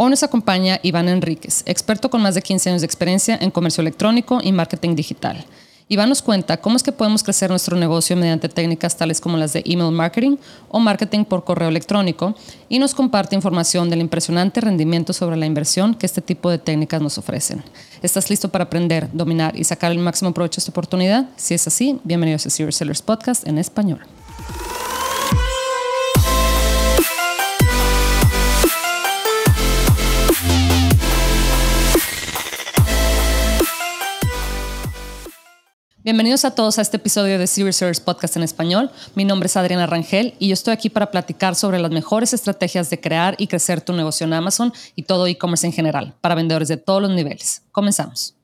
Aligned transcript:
Hoy 0.00 0.10
nos 0.10 0.22
acompaña 0.22 0.78
Iván 0.84 1.08
Enríquez, 1.08 1.64
experto 1.66 2.08
con 2.08 2.22
más 2.22 2.36
de 2.36 2.40
15 2.40 2.70
años 2.70 2.82
de 2.82 2.86
experiencia 2.86 3.36
en 3.40 3.50
comercio 3.50 3.80
electrónico 3.80 4.38
y 4.40 4.52
marketing 4.52 4.94
digital. 4.94 5.44
Iván 5.88 6.08
nos 6.08 6.22
cuenta 6.22 6.58
cómo 6.58 6.76
es 6.76 6.84
que 6.84 6.92
podemos 6.92 7.24
crecer 7.24 7.50
nuestro 7.50 7.76
negocio 7.76 8.16
mediante 8.16 8.48
técnicas 8.48 8.96
tales 8.96 9.20
como 9.20 9.36
las 9.36 9.54
de 9.54 9.64
email 9.66 9.90
marketing 9.90 10.36
o 10.68 10.78
marketing 10.78 11.24
por 11.24 11.42
correo 11.42 11.68
electrónico 11.68 12.36
y 12.68 12.78
nos 12.78 12.94
comparte 12.94 13.34
información 13.34 13.90
del 13.90 14.00
impresionante 14.00 14.60
rendimiento 14.60 15.12
sobre 15.12 15.36
la 15.36 15.46
inversión 15.46 15.96
que 15.96 16.06
este 16.06 16.22
tipo 16.22 16.48
de 16.48 16.58
técnicas 16.58 17.02
nos 17.02 17.18
ofrecen. 17.18 17.64
¿Estás 18.00 18.30
listo 18.30 18.50
para 18.50 18.66
aprender, 18.66 19.08
dominar 19.12 19.58
y 19.58 19.64
sacar 19.64 19.90
el 19.90 19.98
máximo 19.98 20.32
provecho 20.32 20.58
de 20.58 20.60
esta 20.60 20.70
oportunidad? 20.70 21.28
Si 21.34 21.54
es 21.54 21.66
así, 21.66 21.98
bienvenidos 22.04 22.46
a 22.46 22.50
Serious 22.50 22.76
Sellers 22.76 23.02
Podcast 23.02 23.48
en 23.48 23.58
español. 23.58 23.98
Bienvenidos 36.08 36.46
a 36.46 36.54
todos 36.54 36.78
a 36.78 36.80
este 36.80 36.96
episodio 36.96 37.38
de 37.38 37.46
Sellers 37.46 38.00
Podcast 38.00 38.34
en 38.38 38.42
español. 38.42 38.90
Mi 39.14 39.26
nombre 39.26 39.46
es 39.46 39.58
Adriana 39.58 39.84
Rangel 39.84 40.32
y 40.38 40.48
yo 40.48 40.54
estoy 40.54 40.72
aquí 40.72 40.88
para 40.88 41.10
platicar 41.10 41.54
sobre 41.54 41.78
las 41.78 41.90
mejores 41.90 42.32
estrategias 42.32 42.88
de 42.88 42.98
crear 42.98 43.34
y 43.36 43.46
crecer 43.46 43.82
tu 43.82 43.92
negocio 43.92 44.26
en 44.26 44.32
Amazon 44.32 44.72
y 44.96 45.02
todo 45.02 45.26
e-commerce 45.26 45.66
en 45.66 45.74
general 45.74 46.14
para 46.22 46.34
vendedores 46.34 46.68
de 46.68 46.78
todos 46.78 47.02
los 47.02 47.10
niveles. 47.10 47.60
Comenzamos. 47.72 48.34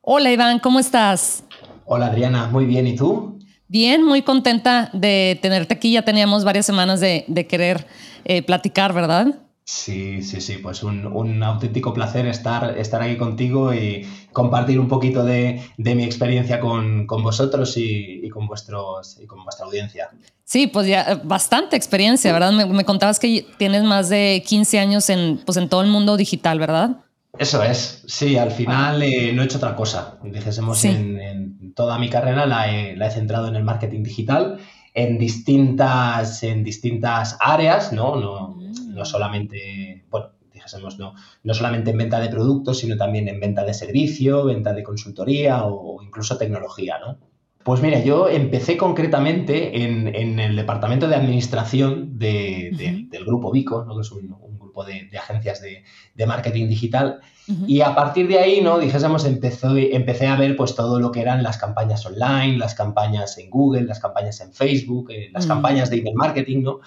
Hola 0.00 0.32
Iván, 0.32 0.58
¿cómo 0.58 0.80
estás? 0.80 1.44
Hola 1.84 2.06
Adriana, 2.06 2.48
muy 2.48 2.66
bien. 2.66 2.88
¿Y 2.88 2.96
tú? 2.96 3.38
Bien, 3.68 4.02
muy 4.02 4.22
contenta 4.22 4.90
de 4.92 5.38
tenerte 5.40 5.74
aquí. 5.74 5.92
Ya 5.92 6.02
teníamos 6.02 6.42
varias 6.42 6.66
semanas 6.66 6.98
de, 6.98 7.46
querer 7.48 7.86
eh, 8.24 8.42
platicar, 8.42 8.92
¿verdad? 8.92 9.36
Sí, 9.72 10.20
sí, 10.22 10.40
sí, 10.40 10.58
pues 10.58 10.82
un, 10.82 11.42
auténtico 11.44 11.94
placer 11.94 12.26
estar, 12.26 12.76
estar 12.76 13.00
aquí 13.02 13.16
contigo 13.16 13.72
y 13.72 14.04
compartir 14.32 14.80
un 14.80 14.88
poquito 14.88 15.24
de, 15.24 15.62
mi 15.76 16.02
experiencia 16.02 16.58
con, 16.58 17.06
vosotros 17.06 17.76
y, 17.76 18.28
con 18.30 18.48
vuestros, 18.48 19.20
y 19.22 19.26
con 19.26 19.44
vuestra 19.44 19.66
audiencia. 19.66 20.10
Sí, 20.42 20.66
pues 20.66 20.88
ya 20.88 21.12
eh, 21.12 21.20
bastante 21.22 21.76
experiencia, 21.76 22.32
¿verdad? 22.32 22.50
Me, 22.50 22.84
contabas 22.84 23.20
que 23.20 23.46
tienes 23.58 23.84
más 23.84 24.08
de 24.08 24.42
15 24.44 24.80
años 24.80 25.08
en, 25.08 25.40
pues 25.46 25.56
en 25.56 25.68
todo 25.68 25.82
el 25.82 25.88
mundo 25.88 26.16
digital, 26.16 26.58
¿verdad? 26.58 27.04
Eso 27.38 27.62
es, 27.62 28.02
sí, 28.08 28.36
al 28.36 28.50
final 28.50 29.00
eh, 29.04 29.32
no 29.32 29.42
he 29.42 29.44
hecho 29.44 29.58
otra 29.58 29.76
cosa. 29.76 30.18
Dijésemos, 30.24 30.84
en, 30.84 31.72
toda 31.76 31.96
mi 31.96 32.10
carrera 32.10 32.44
la 32.44 32.72
he, 32.72 32.96
la 32.96 33.06
he 33.06 33.10
centrado 33.12 33.46
en 33.46 33.54
el 33.54 33.62
marketing 33.62 34.02
digital 34.02 34.58
en 34.94 35.18
distintas, 35.18 36.42
en 36.42 36.64
distintas 36.64 37.36
áreas, 37.40 37.92
¿no? 37.92 38.16
No, 38.16 38.48
mm. 38.56 38.79
No 39.00 39.06
solamente, 39.06 40.04
bueno, 40.10 40.26
dijésemos, 40.52 40.98
no, 40.98 41.14
no 41.42 41.54
solamente 41.54 41.90
en 41.90 41.96
venta 41.96 42.20
de 42.20 42.28
productos, 42.28 42.80
sino 42.80 42.98
también 42.98 43.28
en 43.28 43.40
venta 43.40 43.64
de 43.64 43.72
servicio, 43.72 44.44
venta 44.44 44.74
de 44.74 44.82
consultoría 44.82 45.64
o 45.64 46.02
incluso 46.02 46.36
tecnología, 46.36 46.98
¿no? 46.98 47.18
Pues 47.62 47.82
mira, 47.82 48.02
yo 48.02 48.28
empecé 48.28 48.78
concretamente 48.78 49.84
en, 49.84 50.38
el 50.38 50.56
departamento 50.56 51.08
de 51.08 51.14
administración 51.14 52.18
del 52.18 53.24
grupo 53.26 53.50
Vico, 53.52 53.84
¿no? 53.84 53.96
que 53.96 54.00
es 54.00 54.10
un, 54.12 54.34
grupo 54.58 54.84
de, 54.84 55.10
agencias 55.18 55.60
de, 55.60 56.26
marketing 56.26 56.68
digital, 56.68 57.20
y 57.66 57.80
a 57.82 57.94
partir 57.94 58.28
de 58.28 58.38
ahí, 58.38 58.60
¿no? 58.62 58.78
dijésemos, 58.78 59.26
empecé, 59.26 59.94
empecé 59.94 60.26
a 60.26 60.36
ver 60.36 60.56
pues 60.56 60.74
todo 60.74 61.00
lo 61.00 61.10
que 61.10 61.20
eran 61.20 61.42
las 61.42 61.58
campañas 61.58 62.06
online, 62.06 62.56
las 62.56 62.74
campañas 62.74 63.36
en 63.36 63.50
Google, 63.50 63.82
las 63.82 63.98
campañas 63.98 64.40
en 64.40 64.54
Facebook, 64.54 65.10
eh, 65.10 65.28
las 65.32 65.46
campañas 65.46 65.90
de 65.90 65.98
email 65.98 66.14
marketing, 66.14 66.62
¿no? 66.62 66.80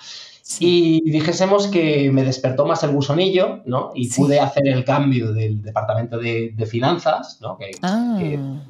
Y 0.59 1.09
dijésemos 1.09 1.67
que 1.67 2.11
me 2.11 2.23
despertó 2.23 2.65
más 2.65 2.83
el 2.83 2.91
gusonillo, 2.91 3.61
¿no? 3.65 3.91
Y 3.95 4.09
pude 4.09 4.41
hacer 4.41 4.67
el 4.67 4.83
cambio 4.83 5.31
del 5.31 5.61
departamento 5.61 6.17
de, 6.17 6.53
finanzas, 6.69 7.39
¿no? 7.41 7.57
Que, 7.57 7.71
ah. 7.81 8.19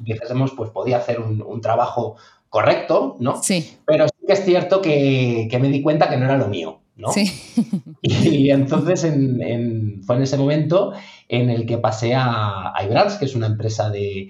dijésemos, 0.00 0.52
pues 0.52 0.70
podía 0.70 0.98
hacer 0.98 1.20
un, 1.20 1.60
trabajo 1.60 2.16
correcto, 2.48 3.16
¿no? 3.18 3.42
Sí. 3.42 3.76
Pero 3.86 4.06
sí 4.06 4.26
que 4.26 4.32
es 4.34 4.44
cierto 4.44 4.80
que, 4.80 5.48
me 5.60 5.68
di 5.68 5.82
cuenta 5.82 6.08
que 6.08 6.16
no 6.16 6.26
era 6.26 6.36
lo 6.36 6.48
mío, 6.48 6.80
¿no? 6.96 7.12
Sí. 7.12 7.30
Y, 8.06 8.50
entonces 8.50 9.00
fue 9.00 10.16
en 10.16 10.22
ese 10.22 10.36
momento 10.36 10.92
en 11.26 11.48
el 11.48 11.64
que 11.64 11.78
pasé 11.78 12.14
a, 12.14 12.70
a 12.76 13.16
que 13.18 13.24
es 13.24 13.34
una 13.34 13.46
empresa 13.46 13.88
de, 13.88 14.28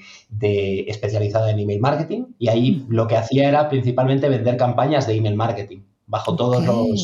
especializada 0.86 1.50
en 1.50 1.58
email 1.58 1.80
marketing, 1.80 2.26
y 2.38 2.48
ahí 2.48 2.86
lo 2.88 3.08
que 3.08 3.16
hacía 3.16 3.48
era 3.48 3.68
principalmente 3.68 4.28
vender 4.28 4.56
campañas 4.56 5.06
de 5.06 5.16
email 5.16 5.34
marketing 5.34 5.80
bajo 6.06 6.36
todos 6.36 6.64
los, 6.64 6.98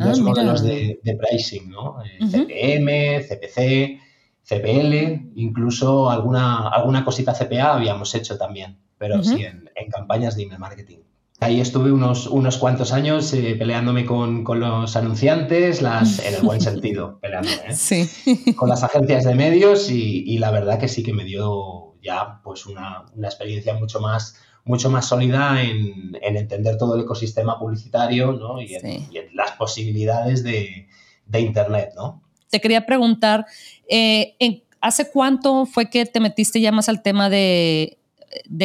ah, 0.00 0.12
modelos 0.20 0.62
de, 0.62 0.98
pricing, 1.18 1.70
¿no? 1.70 1.96
CPM, 2.30 3.16
eh, 3.16 3.26
CPC, 3.28 4.00
CPL, 4.42 5.32
incluso 5.36 6.10
alguna, 6.10 6.68
alguna 6.68 7.04
cosita 7.04 7.32
CPA 7.32 7.74
habíamos 7.74 8.14
hecho 8.14 8.36
también, 8.36 8.78
pero 8.98 9.22
sí 9.22 9.44
en, 9.44 9.70
campañas 9.90 10.36
de 10.36 10.44
email 10.44 10.58
marketing. 10.58 10.98
Ahí 11.40 11.60
estuve 11.60 11.90
unos, 11.90 12.28
unos 12.28 12.56
cuantos 12.56 12.92
años 12.92 13.32
eh, 13.32 13.56
peleándome 13.58 14.06
con, 14.06 14.44
los 14.44 14.96
anunciantes, 14.96 15.82
las, 15.82 16.20
en 16.20 16.34
el 16.34 16.42
buen 16.42 16.60
sentido, 16.60 17.18
peleándome, 17.20 17.56
¿eh? 17.90 18.54
con 18.54 18.68
las 18.68 18.84
agencias 18.84 19.24
de 19.24 19.34
medios 19.34 19.90
y, 19.90 20.38
la 20.38 20.50
verdad 20.52 20.78
que 20.78 20.88
sí 20.88 21.02
que 21.02 21.12
me 21.12 21.24
dio 21.24 21.94
ya 22.00 22.40
pues 22.42 22.66
una, 22.66 23.06
una 23.14 23.28
experiencia 23.28 23.74
mucho 23.74 24.00
más, 24.00 24.36
mucho 24.64 24.90
más 24.90 25.08
sólida 25.08 25.62
en, 25.62 26.16
entender 26.22 26.78
todo 26.78 26.94
el 26.94 27.02
ecosistema 27.02 27.58
publicitario 27.58 28.32
¿no? 28.32 28.60
y, 28.60 28.74
en, 28.74 29.08
las 29.34 29.52
posibilidades 29.52 30.42
de, 30.42 30.88
Internet. 31.34 31.92
¿no? 31.96 32.22
Te 32.50 32.60
quería 32.60 32.84
preguntar, 32.84 33.46
eh, 33.88 34.36
¿hace 34.80 35.10
cuánto 35.10 35.64
fue 35.64 35.88
que 35.88 36.04
te 36.04 36.20
metiste 36.20 36.60
ya 36.60 36.70
más 36.70 36.88
al 36.90 37.02
tema 37.02 37.30
de, 37.30 37.98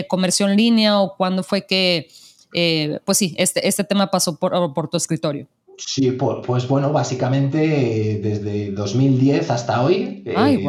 comercio 0.09 0.47
en 0.47 0.57
línea 0.57 0.99
o 0.99 1.15
cuándo 1.15 1.43
fue 1.43 1.65
que, 1.65 2.09
eh, 2.53 2.99
pues 3.05 3.17
sí, 3.17 3.35
este, 3.37 3.67
este 3.67 3.83
tema 3.83 4.11
pasó 4.11 4.37
por, 4.37 4.73
por 4.73 4.89
tu 4.89 4.97
escritorio? 4.97 5.47
Sí, 5.77 6.11
pues, 6.11 6.67
bueno, 6.67 6.91
básicamente 6.91 8.19
desde 8.21 8.71
2010 8.71 9.51
hasta 9.51 9.83
hoy 9.83 10.23
eh, 10.25 10.65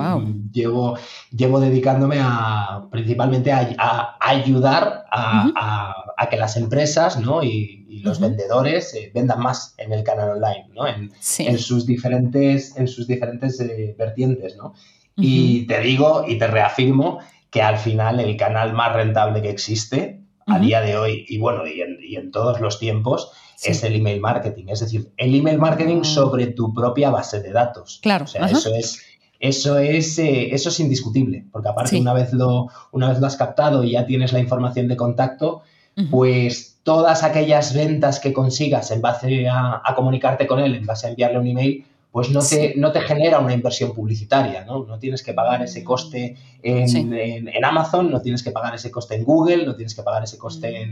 llevo, 0.53 0.99
llevo 1.31 1.61
dedicándome 1.61 2.19
a 2.21 2.87
principalmente 2.91 3.51
a, 3.51 4.19
ayudar 4.21 5.07
a, 5.11 5.95
que 6.31 6.37
las 6.37 6.59
empresas 6.59 7.19
¿no? 7.19 7.43
y, 7.43 7.77
los 8.05 8.21
vendedores 8.21 8.95
eh, 8.95 9.11
vendan 9.13 9.41
más 9.41 9.75
en 9.77 9.93
el 9.93 10.05
canal 10.05 10.31
online, 10.31 10.69
¿no? 10.73 10.87
en, 10.87 11.59
sus 11.59 11.85
diferentes, 11.85 12.77
en 12.77 12.87
sus 12.87 13.09
diferentes 13.09 13.59
eh, 13.61 13.97
vertientes. 13.99 14.57
¿no? 14.57 14.75
Y 15.17 15.67
te 15.67 15.81
digo 15.81 16.25
y 16.29 16.39
te 16.39 16.47
reafirmo 16.47 17.19
que 17.51 17.63
al 17.63 17.79
final 17.79 18.21
el 18.21 18.37
canal 18.37 18.73
más 18.73 18.93
rentable 18.93 19.43
que 19.43 19.51
existe 19.51 20.18
a 20.49 20.59
día 20.59 20.81
de 20.81 20.97
hoy 20.97 21.25
y 21.29 21.39
bueno, 21.39 21.67
y 21.67 21.81
en, 21.81 21.99
y 22.03 22.17
en 22.17 22.31
todos 22.31 22.61
los 22.61 22.79
tiempos 22.79 23.33
es 23.63 23.83
el 23.83 23.97
email 23.97 24.21
marketing. 24.21 24.67
Es 24.69 24.81
decir, 24.81 25.11
el 25.17 25.35
email 25.35 25.59
marketing 25.59 26.01
ah. 26.03 26.05
sobre 26.05 26.49
tu 26.49 26.73
propia 26.73 27.11
base 27.11 27.41
de 27.41 27.53
datos. 27.53 27.99
Claro. 28.03 28.25
O 28.25 28.29
sea, 28.29 28.47
eso 28.47 28.75
es. 28.75 29.03
Eso 29.41 29.79
es, 29.79 30.19
eh, 30.19 30.53
eso 30.53 30.69
es 30.69 30.81
indiscutible, 30.81 31.45
porque 31.53 31.69
aparte 31.69 32.01
una, 32.01 32.13
vez 32.13 32.33
lo, 32.33 32.71
una 32.91 33.09
vez 33.11 33.21
lo 33.21 33.27
has 33.29 33.37
captado 33.37 33.85
y 33.85 33.93
ya 33.93 34.05
tienes 34.05 34.33
la 34.33 34.41
información 34.41 34.89
de 34.89 34.97
contacto, 34.97 35.63
pues 36.11 36.81
todas 36.83 37.23
aquellas 37.23 37.73
ventas 37.73 38.19
que 38.19 38.33
consigas 38.33 38.91
en 38.91 39.01
base 39.01 39.49
a, 39.49 39.81
a, 39.85 39.95
comunicarte 39.95 40.49
con 40.49 40.59
él, 40.59 40.75
en 40.75 40.87
base 40.87 41.07
a 41.07 41.11
enviarle 41.11 41.39
un 41.39 41.47
email, 41.47 41.85
pues 42.11 42.31
no 42.31 42.41
te, 42.41 42.75
no 42.77 42.91
te 42.91 43.01
genera 43.03 43.39
una 43.39 43.53
inversión 43.53 43.93
publicitaria, 43.93 44.65
¿no? 44.65 44.85
No 44.85 44.99
tienes 44.99 45.23
que 45.23 45.35
pagar 45.35 45.63
ese 45.63 45.85
coste 45.85 46.37
en, 46.63 47.65
Amazon, 47.65 48.11
no 48.11 48.23
tienes 48.23 48.43
que 48.43 48.51
pagar 48.51 48.75
ese 48.75 48.91
coste 48.91 49.15
en 49.15 49.25
Google, 49.25 49.67
no 49.67 49.77
tienes 49.77 49.95
que 49.95 50.03
pagar 50.03 50.25
ese 50.25 50.39
coste 50.39 50.83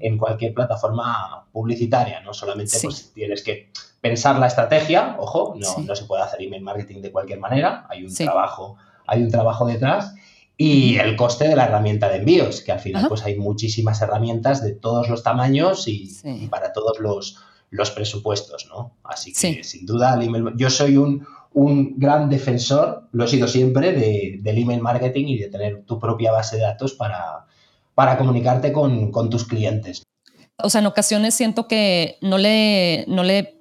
en, 0.00 0.18
cualquier 0.18 0.52
plataforma 0.52 1.46
publicitaria, 1.52 2.20
¿no? 2.20 2.34
Solamente 2.34 2.76
pues, 2.82 3.12
tienes 3.14 3.42
que 3.42 3.70
pensar 4.00 4.38
la 4.38 4.48
estrategia, 4.48 5.16
ojo, 5.18 5.54
no, 5.58 5.78
no 5.78 5.96
se 5.96 6.04
puede 6.04 6.22
hacer 6.22 6.42
email 6.42 6.62
marketing 6.62 7.00
de 7.00 7.10
cualquier 7.10 7.38
manera, 7.38 7.86
hay 7.88 8.04
un 8.04 8.14
trabajo, 8.14 8.76
hay 9.06 9.22
un 9.22 9.30
trabajo 9.30 9.66
detrás. 9.66 10.14
Y 10.56 10.98
el 10.98 11.16
coste 11.16 11.48
de 11.48 11.56
la 11.56 11.64
herramienta 11.64 12.08
de 12.08 12.18
envíos, 12.18 12.60
que 12.60 12.70
al 12.70 12.78
final 12.78 13.08
pues 13.08 13.24
hay 13.24 13.36
muchísimas 13.36 14.00
herramientas 14.02 14.62
de 14.62 14.72
todos 14.72 15.08
los 15.08 15.22
tamaños 15.22 15.88
y 15.88 16.12
para 16.48 16.72
todos 16.72 17.00
los, 17.00 17.38
los 17.74 17.90
presupuestos, 17.90 18.66
¿no? 18.68 18.96
Así 19.02 19.32
que 19.32 19.64
sin 19.64 19.84
duda 19.84 20.18
yo 20.56 20.70
soy 20.70 20.96
un, 20.96 21.26
gran 21.96 22.28
defensor, 22.28 23.08
lo 23.12 23.24
he 23.24 23.28
sido 23.28 23.48
siempre, 23.48 23.92
del 23.92 24.58
email 24.58 24.80
marketing 24.80 25.26
y 25.26 25.38
de 25.38 25.48
tener 25.48 25.84
tu 25.84 25.98
propia 25.98 26.32
base 26.32 26.56
de 26.56 26.62
datos 26.62 26.94
para, 26.94 27.46
para 27.94 28.16
comunicarte 28.16 28.72
con, 28.72 29.10
tus 29.28 29.44
clientes. 29.44 30.02
O 30.56 30.70
sea, 30.70 30.80
en 30.80 30.86
ocasiones 30.86 31.34
siento 31.34 31.66
que 31.66 32.16
no 32.22 32.38
le, 32.38 33.04
no 33.08 33.24
le 33.24 33.60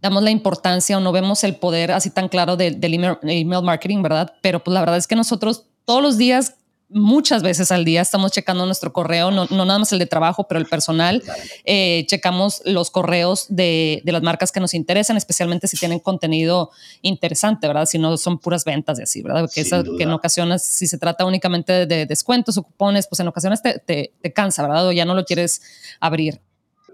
damos 0.00 0.22
la 0.22 0.30
importancia 0.30 0.96
o 0.96 1.00
no 1.00 1.12
vemos 1.12 1.44
el 1.44 1.56
poder 1.56 1.92
así 1.92 2.10
tan 2.10 2.28
claro 2.28 2.56
del 2.56 2.82
email, 2.82 3.62
marketing, 3.62 4.02
¿verdad? 4.02 4.32
Pero 4.40 4.64
pues 4.64 4.72
la 4.72 4.80
verdad 4.80 4.96
es 4.96 5.06
que 5.06 5.16
nosotros 5.16 5.66
todos 5.84 6.02
los 6.02 6.16
días 6.16 6.56
muchas 6.90 7.42
veces 7.42 7.70
al 7.70 7.84
día 7.84 8.00
estamos 8.00 8.32
checando 8.32 8.66
nuestro 8.66 8.92
correo, 8.92 9.30
no, 9.30 9.46
nada 9.46 9.78
más 9.78 9.92
el 9.92 9.98
de 9.98 10.06
trabajo, 10.06 10.46
pero 10.48 10.60
el 10.60 10.66
personal. 10.66 11.22
Eh, 11.64 12.04
checamos 12.08 12.62
los 12.64 12.90
correos 12.90 13.46
de, 13.48 14.02
las 14.04 14.22
marcas 14.22 14.52
que 14.52 14.60
nos 14.60 14.74
interesan, 14.74 15.16
especialmente 15.16 15.68
si 15.68 15.76
tienen 15.76 16.00
contenido 16.00 16.70
interesante, 17.02 17.66
¿verdad? 17.66 17.86
Si 17.86 17.98
no 17.98 18.16
son 18.16 18.38
puras 18.38 18.64
ventas 18.64 18.98
y 18.98 19.02
así, 19.02 19.22
¿verdad? 19.22 19.48
Que, 19.52 19.64
que 19.64 20.02
en 20.02 20.10
ocasiones, 20.10 20.62
si 20.62 20.86
se 20.86 20.98
trata 20.98 21.24
únicamente 21.24 21.86
de, 21.86 22.06
descuentos 22.06 22.58
o 22.58 22.62
cupones, 22.62 23.06
pues 23.06 23.20
en 23.20 23.28
ocasiones 23.28 23.62
te, 23.62 23.78
te, 23.78 24.32
cansa, 24.32 24.62
¿verdad? 24.62 24.88
O 24.88 24.92
ya 24.92 25.04
no 25.04 25.14
lo 25.14 25.24
quieres 25.24 25.62
abrir. 26.00 26.40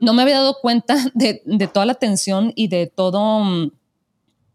No 0.00 0.12
me 0.12 0.22
había 0.22 0.36
dado 0.36 0.58
cuenta 0.60 0.96
de, 1.14 1.42
de 1.46 1.66
toda 1.68 1.86
la 1.86 1.92
atención 1.92 2.52
y 2.54 2.68
de 2.68 2.86
todo 2.86 3.40
mm, 3.40 3.70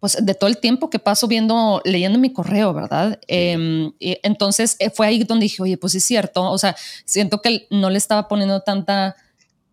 pues 0.01 0.17
de 0.19 0.33
todo 0.33 0.49
el 0.49 0.57
tiempo 0.57 0.89
que 0.89 0.97
paso 0.97 1.27
viendo, 1.27 1.79
leyendo 1.85 2.17
mi 2.17 2.33
correo, 2.33 2.73
¿verdad? 2.73 3.19
Em, 3.27 3.93
entonces 3.99 4.75
eh, 4.79 4.89
fue 4.89 5.05
ahí 5.05 5.23
donde 5.23 5.43
dije, 5.43 5.61
oye, 5.61 5.77
pues 5.77 5.93
es 5.93 6.03
cierto, 6.03 6.49
o 6.49 6.57
sea, 6.57 6.75
siento 7.05 7.39
que 7.39 7.67
no 7.69 7.91
le 7.91 7.99
estaba 7.99 8.27
poniendo 8.27 8.61
tanta, 8.61 9.15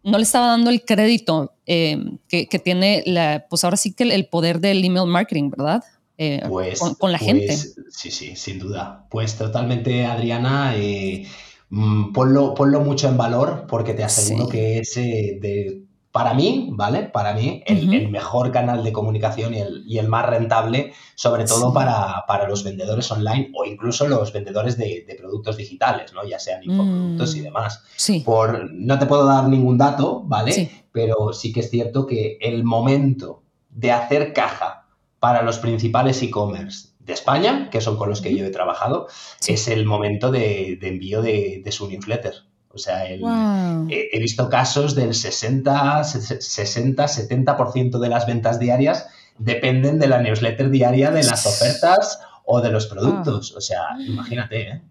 no 0.04 0.18
le 0.18 0.24
estaba 0.24 0.48
dando 0.48 0.68
el 0.68 0.84
crédito 0.84 1.54
em, 1.64 2.18
que, 2.28 2.46
tiene, 2.62 3.02
la, 3.06 3.46
pues 3.48 3.64
ahora 3.64 3.78
sí 3.78 3.94
que 3.94 4.04
el, 4.04 4.26
poder 4.26 4.60
del 4.60 4.84
email 4.84 5.06
marketing, 5.06 5.48
¿verdad? 5.48 5.82
Eh, 6.18 6.42
pues, 6.46 6.78
con, 6.98 7.10
la 7.10 7.18
gente. 7.18 7.46
Pues, 7.46 7.76
sí, 7.88 8.10
sí, 8.10 8.36
sin 8.36 8.58
duda. 8.58 9.06
Pues 9.08 9.38
totalmente, 9.38 10.04
Adriana. 10.04 10.74
Eh, 10.76 11.26
mm, 11.70 12.12
ponlo, 12.12 12.52
ponlo, 12.52 12.80
mucho 12.80 13.08
en 13.08 13.16
valor 13.16 13.64
porque 13.66 13.94
te 13.94 14.04
aseguro 14.04 14.46
que 14.46 14.80
ese 14.80 15.38
de 15.40 15.87
para 16.12 16.34
mí, 16.34 16.70
¿vale? 16.72 17.02
Para 17.04 17.34
mí, 17.34 17.62
el, 17.66 18.08
mejor 18.08 18.50
canal 18.50 18.82
de 18.82 18.92
comunicación 18.92 19.54
y 19.54 19.98
el, 19.98 20.08
más 20.08 20.26
rentable, 20.26 20.92
sobre 21.14 21.44
todo 21.44 21.72
para, 21.72 22.48
los 22.48 22.64
vendedores 22.64 23.10
online 23.10 23.52
o 23.54 23.64
incluso 23.64 24.08
los 24.08 24.32
vendedores 24.32 24.78
de, 24.78 25.04
productos 25.18 25.56
digitales, 25.56 26.12
¿no? 26.14 26.24
Ya 26.24 26.38
sean 26.38 26.62
infoproductos 26.62 27.36
y 27.36 27.40
mm. 27.40 27.44
demás. 27.44 27.82
Sí. 27.96 28.20
Por, 28.20 28.70
no 28.72 28.98
te 28.98 29.06
puedo 29.06 29.26
dar 29.26 29.48
ningún 29.48 29.76
dato, 29.76 30.22
¿vale? 30.24 30.70
Pero 30.92 31.32
sí 31.32 31.52
que 31.52 31.60
es 31.60 31.70
cierto 31.70 32.06
que 32.06 32.38
el 32.40 32.64
momento 32.64 33.42
de 33.68 33.92
hacer 33.92 34.32
caja 34.32 34.86
para 35.20 35.42
los 35.42 35.58
principales 35.58 36.22
e-commerce 36.22 36.90
de 37.00 37.12
España, 37.12 37.68
que 37.70 37.80
son 37.80 37.96
con 37.96 38.08
los 38.08 38.22
que 38.22 38.34
yo 38.34 38.46
he 38.46 38.50
trabajado, 38.50 39.08
es 39.46 39.68
el 39.68 39.84
momento 39.84 40.30
de, 40.30 40.78
envío 40.80 41.20
de, 41.20 41.60
de 41.62 41.72
su 41.72 41.88
newsletter. 41.88 42.47
O 42.72 42.78
sea, 42.78 43.06
he, 43.10 44.18
visto 44.18 44.48
casos 44.48 44.94
del 44.94 45.14
60, 45.14 46.04
60 46.04 47.04
70% 47.04 47.98
de 47.98 48.08
las 48.08 48.26
ventas 48.26 48.58
diarias 48.58 49.06
dependen 49.38 49.98
de 49.98 50.08
la 50.08 50.20
newsletter 50.20 50.70
diaria, 50.70 51.10
de 51.10 51.22
las 51.22 51.46
ofertas 51.46 52.20
o 52.44 52.60
de 52.60 52.70
los 52.70 52.86
productos. 52.86 53.54
O 53.56 53.60
sea, 53.60 53.96
imagínate, 53.98 54.60
¿eh? 54.60 54.82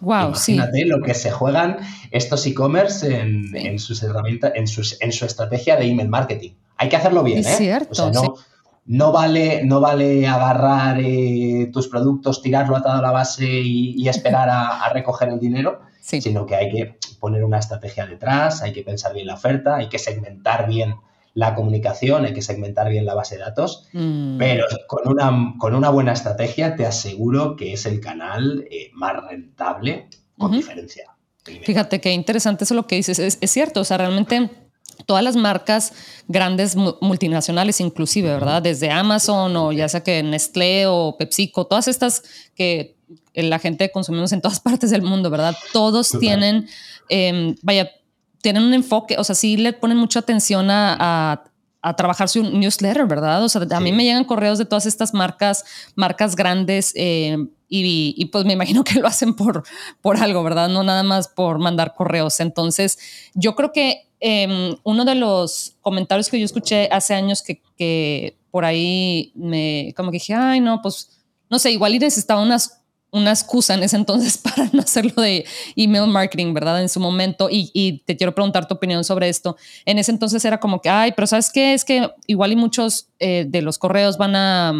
Wow, 0.00 0.28
Imagínate 0.28 0.84
lo 0.84 1.02
que 1.02 1.14
se 1.14 1.30
juegan 1.30 1.78
estos 2.10 2.46
e-commerce 2.46 3.18
en, 3.18 3.78
sus 3.78 4.02
herramientas, 4.02 4.52
en, 4.54 4.64
en 5.00 5.12
su 5.12 5.24
estrategia 5.24 5.76
de 5.76 5.86
email 5.86 6.08
marketing. 6.08 6.52
Hay 6.76 6.88
que 6.88 6.96
hacerlo 6.96 7.22
bien, 7.22 7.38
¿eh? 7.38 7.42
Cierto, 7.42 8.12
no, 8.88 9.10
vale, 9.10 9.64
no 9.64 9.80
vale 9.80 10.28
agarrar 10.28 11.00
eh, 11.00 11.70
tus 11.72 11.88
productos, 11.88 12.40
tirarlo 12.40 12.76
atado 12.76 12.98
a 12.98 13.02
la 13.02 13.10
base 13.10 13.44
y, 13.44 14.08
esperar 14.08 14.48
a, 14.48 14.88
recoger 14.92 15.30
el 15.30 15.40
dinero, 15.40 15.80
sino 16.00 16.46
que 16.46 16.54
hay 16.54 16.70
que 16.70 16.98
poner 17.18 17.44
una 17.44 17.58
estrategia 17.58 18.06
detrás, 18.06 18.62
hay 18.62 18.72
que 18.72 18.82
pensar 18.82 19.14
bien 19.14 19.26
la 19.26 19.34
oferta, 19.34 19.76
hay 19.76 19.88
que 19.88 19.98
segmentar 19.98 20.68
bien 20.68 20.96
la 21.34 21.54
comunicación, 21.54 22.24
hay 22.24 22.32
que 22.32 22.40
segmentar 22.40 22.88
bien 22.88 23.04
la 23.04 23.14
base 23.14 23.36
de 23.36 23.42
datos, 23.42 23.88
mm. 23.92 24.38
pero 24.38 24.64
con 24.86 25.06
una, 25.06 25.54
con 25.58 25.74
una 25.74 25.90
buena 25.90 26.12
estrategia 26.12 26.76
te 26.76 26.86
aseguro 26.86 27.56
que 27.56 27.74
es 27.74 27.84
el 27.84 28.00
canal 28.00 28.66
eh, 28.70 28.90
más 28.94 29.22
rentable 29.28 30.08
con 30.38 30.52
diferencia. 30.52 31.14
Fíjate 31.44 32.00
qué 32.00 32.12
interesante 32.12 32.64
eso 32.64 32.74
lo 32.74 32.86
que 32.86 32.96
dices, 32.96 33.18
es, 33.18 33.38
es 33.40 33.50
cierto, 33.50 33.80
o 33.80 33.84
sea, 33.84 33.98
realmente 33.98 34.50
todas 35.04 35.22
las 35.22 35.36
marcas 35.36 35.92
grandes 36.26 36.74
multinacionales 36.74 37.80
inclusive, 37.80 38.30
¿verdad? 38.30 38.62
Desde 38.62 38.90
Amazon 38.90 39.54
o 39.56 39.72
ya 39.72 39.88
sea 39.88 40.02
que 40.02 40.22
Nestlé 40.22 40.86
o 40.86 41.16
PepsiCo, 41.18 41.66
todas 41.66 41.88
estas 41.88 42.22
que 42.54 42.95
la 43.34 43.58
gente 43.58 43.90
consumimos 43.90 44.32
en 44.32 44.40
todas 44.40 44.60
partes 44.60 44.90
del 44.90 45.02
mundo, 45.02 45.30
¿verdad? 45.30 45.54
Todos 45.72 46.16
tienen, 46.18 46.68
em, 47.08 47.54
vaya, 47.62 47.90
tienen 48.40 48.62
un 48.62 48.74
enfoque, 48.74 49.16
o 49.18 49.24
sea, 49.24 49.34
sí 49.34 49.56
le 49.56 49.72
ponen 49.72 49.96
mucha 49.96 50.20
atención 50.20 50.68
a, 50.70 51.42
trabajar 51.96 52.28
su 52.28 52.42
newsletter, 52.42 53.06
¿verdad? 53.06 53.44
O 53.44 53.48
sea, 53.48 53.62
a 53.70 53.78
mí 53.78 53.92
me 53.92 54.02
llegan 54.02 54.24
correos 54.24 54.58
de 54.58 54.64
todas 54.64 54.86
estas 54.86 55.14
marcas, 55.14 55.64
marcas 55.94 56.34
grandes 56.34 56.92
em, 56.96 57.48
y, 57.68 58.24
pues 58.32 58.44
me 58.44 58.54
imagino 58.54 58.82
que 58.82 58.98
lo 58.98 59.06
hacen 59.06 59.34
por, 59.34 59.62
por 60.00 60.16
algo, 60.16 60.42
¿verdad? 60.42 60.68
No 60.68 60.82
nada 60.82 61.04
más 61.04 61.28
por 61.28 61.60
mandar 61.60 61.94
correos. 61.94 62.40
Entonces, 62.40 62.98
yo 63.34 63.54
creo 63.54 63.70
que 63.70 64.08
em, 64.18 64.74
uno 64.82 65.04
de 65.04 65.14
los 65.14 65.76
comentarios 65.80 66.28
que 66.28 66.40
yo 66.40 66.44
escuché 66.44 66.88
hace 66.90 67.14
años 67.14 67.40
que, 67.40 67.62
que 67.76 68.36
por 68.50 68.64
ahí 68.64 69.30
me, 69.36 69.94
como 69.96 70.10
que 70.10 70.16
dije, 70.16 70.34
ay, 70.34 70.58
no, 70.58 70.80
pues, 70.82 71.24
no 71.48 71.60
sé, 71.60 71.70
igual 71.70 71.94
y 71.94 72.00
necesitaba 72.00 72.42
unas 72.42 72.82
una 73.16 73.30
excusa 73.30 73.74
en 73.74 73.82
ese 73.82 73.96
entonces 73.96 74.38
para 74.42 74.68
no 74.72 74.80
hacerlo 74.80 75.22
de 75.22 75.44
email 75.74 76.06
marketing, 76.06 76.54
¿verdad? 76.54 76.80
En 76.80 76.88
su 76.88 77.00
momento. 77.00 77.48
Y, 77.50 78.02
te 78.06 78.16
quiero 78.16 78.34
preguntar 78.34 78.68
tu 78.68 78.74
opinión 78.74 79.04
sobre 79.04 79.28
esto. 79.28 79.56
En 79.84 79.98
ese 79.98 80.12
entonces 80.12 80.44
era 80.44 80.60
como 80.60 80.80
que, 80.80 80.88
ay, 80.88 81.12
pero 81.12 81.26
¿sabes 81.26 81.50
qué? 81.50 81.74
Es 81.74 81.84
que 81.84 82.10
igual 82.26 82.52
y 82.52 82.56
muchos 82.56 83.08
eh, 83.18 83.46
de 83.48 83.62
los 83.62 83.78
correos 83.78 84.18
van 84.18 84.36
a, 84.36 84.72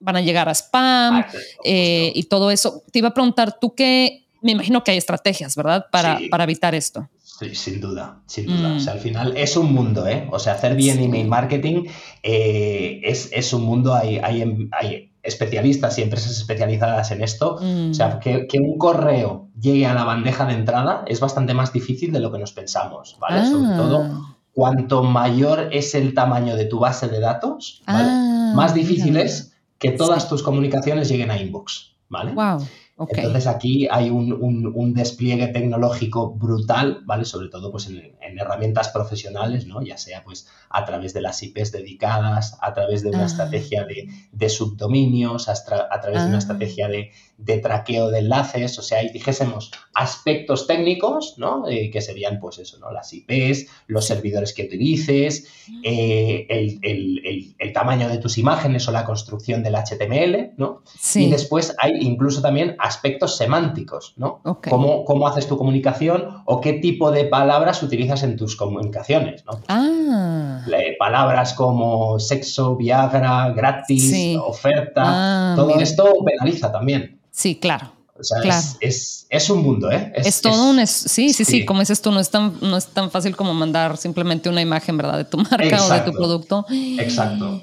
van 0.00 0.16
a 0.16 0.20
llegar 0.20 0.48
a 0.48 0.54
spam 0.54 1.16
ah, 1.16 1.26
eh, 1.64 2.12
y 2.14 2.24
todo 2.24 2.50
eso. 2.50 2.82
Te 2.90 2.98
iba 3.00 3.08
a 3.08 3.14
preguntar, 3.14 3.58
tú 3.60 3.74
qué, 3.74 4.26
me 4.42 4.52
imagino 4.52 4.84
que 4.84 4.92
hay 4.92 4.98
estrategias, 4.98 5.56
¿verdad? 5.56 5.86
Para, 5.90 6.20
para 6.30 6.44
evitar 6.44 6.74
esto. 6.74 7.08
Sí, 7.38 7.54
sin 7.54 7.80
duda, 7.80 8.22
sin 8.26 8.46
duda. 8.46 8.74
O 8.74 8.80
sea, 8.80 8.94
mm. 8.94 8.96
al 8.96 9.02
final 9.02 9.36
es 9.36 9.56
un 9.56 9.72
mundo, 9.72 10.06
¿eh? 10.06 10.28
O 10.30 10.38
sea, 10.38 10.52
hacer 10.52 10.76
bien 10.76 11.02
email 11.02 11.26
marketing 11.26 11.86
eh, 12.22 13.00
es, 13.02 13.28
es, 13.32 13.52
un 13.52 13.62
mundo, 13.62 13.92
hay, 13.92 14.18
hay, 14.18 14.68
hay 14.70 15.13
especialistas 15.24 15.98
y 15.98 16.02
empresas 16.02 16.32
especializadas 16.32 17.10
en 17.10 17.22
esto. 17.22 17.56
O 17.56 17.94
sea, 17.94 18.16
mm. 18.16 18.20
que, 18.20 18.58
un 18.60 18.78
correo 18.78 19.48
llegue 19.58 19.86
a 19.86 19.94
la 19.94 20.04
bandeja 20.04 20.44
de 20.46 20.54
entrada 20.54 21.04
es 21.06 21.18
bastante 21.18 21.54
más 21.54 21.72
difícil 21.72 22.12
de 22.12 22.20
lo 22.20 22.30
que 22.30 22.38
nos 22.38 22.52
pensamos, 22.52 23.16
¿vale? 23.18 23.44
Sobre 23.46 23.72
ah. 23.72 23.76
todo, 23.76 24.26
cuanto 24.52 25.02
mayor 25.02 25.68
es 25.72 25.94
el 25.94 26.14
tamaño 26.14 26.56
de 26.56 26.66
tu 26.66 26.78
base 26.78 27.08
de 27.08 27.20
datos, 27.20 27.82
ah, 27.86 28.52
más 28.54 28.74
difícil 28.74 29.16
es 29.16 29.54
que 29.78 29.90
todas 29.90 30.28
tus 30.28 30.42
comunicaciones 30.42 31.08
lleguen 31.08 31.30
a 31.30 31.38
inbox, 31.38 31.96
¿vale? 32.08 32.32
Wow. 32.32 32.64
Entonces 32.96 33.48
aquí 33.48 33.88
hay 33.90 34.08
un, 34.10 34.94
despliegue 34.94 35.48
tecnológico 35.48 36.32
brutal, 36.32 37.00
¿vale? 37.04 37.24
Sobre 37.24 37.48
todo 37.48 37.72
pues 37.72 37.88
en, 37.88 38.14
herramientas 38.38 38.88
profesionales, 38.88 39.66
¿no? 39.66 39.82
Ya 39.82 39.96
sea 39.96 40.22
pues 40.24 40.48
a 40.70 40.84
través 40.84 41.12
de 41.12 41.20
las 41.20 41.42
IPs 41.42 41.72
dedicadas, 41.72 42.56
a 42.60 42.72
través 42.72 43.02
de 43.02 43.10
una 43.10 43.22
ah. 43.22 43.26
estrategia 43.26 43.84
de, 43.84 44.48
subdominios, 44.48 45.48
a, 45.48 45.54
través 45.64 46.22
de 46.22 46.28
una 46.28 46.36
ah. 46.36 46.38
estrategia 46.38 46.88
de, 46.88 47.58
traqueo 47.58 48.10
de 48.10 48.20
enlaces, 48.20 48.78
o 48.78 48.82
sea, 48.82 49.00
ahí 49.00 49.08
dijésemos 49.10 49.72
aspectos 49.94 50.66
técnicos, 50.66 51.34
¿no? 51.36 51.68
Eh, 51.68 51.90
que 51.90 52.00
serían 52.00 52.38
pues 52.38 52.58
eso, 52.58 52.78
¿no? 52.78 52.92
Las 52.92 53.12
IPs, 53.12 53.66
los 53.88 54.04
servidores 54.04 54.52
que 54.52 54.64
utilices, 54.64 55.48
mm. 55.68 55.80
eh, 55.84 56.46
el, 56.48 57.72
tamaño 57.72 58.08
de 58.08 58.18
tus 58.18 58.38
imágenes 58.38 58.86
o 58.86 58.92
la 58.92 59.04
construcción 59.04 59.64
del 59.64 59.74
HTML, 59.74 60.52
¿no? 60.56 60.82
Y 61.16 61.28
después 61.28 61.74
hay 61.80 61.92
incluso 62.00 62.40
también 62.40 62.76
aspectos 62.84 63.38
semánticos, 63.38 64.12
¿no? 64.16 64.42
¿Cómo, 64.68 65.26
haces 65.26 65.48
tu 65.48 65.56
comunicación 65.56 66.42
o 66.44 66.60
qué 66.60 66.74
tipo 66.74 67.10
de 67.10 67.24
palabras 67.24 67.82
utilizas 67.82 68.22
en 68.22 68.36
tus 68.36 68.56
comunicaciones, 68.56 69.42
¿no? 69.46 69.60
Ah. 69.68 70.60
palabras 70.98 71.54
como 71.54 72.20
sexo, 72.20 72.76
Viagra, 72.76 73.50
gratis, 73.50 74.36
oferta, 74.44 75.02
ah, 75.04 75.54
todo 75.56 75.78
esto 75.80 76.12
penaliza 76.24 76.70
también. 76.70 77.18
Sí, 77.30 77.56
claro. 77.56 77.92
O 78.16 78.22
sea, 78.22 78.60
es, 78.80 79.50
un 79.50 79.62
mundo, 79.62 79.90
¿eh? 79.90 80.12
Es, 80.14 80.40
todo 80.40 80.70
un... 80.70 80.86
sí, 80.86 81.32
sí, 81.32 81.44
sí, 81.44 81.64
como 81.64 81.80
dices 81.80 82.00
tú, 82.00 82.12
no 82.12 82.20
es, 82.20 82.30
tan, 82.30 82.54
no 82.60 82.76
es 82.76 82.86
tan 82.86 83.10
fácil 83.10 83.34
como 83.34 83.54
mandar 83.54 83.96
simplemente 83.96 84.48
una 84.48 84.60
imagen, 84.60 84.96
¿verdad? 84.96 85.16
De 85.16 85.24
tu 85.24 85.38
marca 85.38 85.84
o 85.84 85.88
de 85.88 86.00
tu 86.00 86.12
producto. 86.12 86.64
Exacto. 86.98 87.60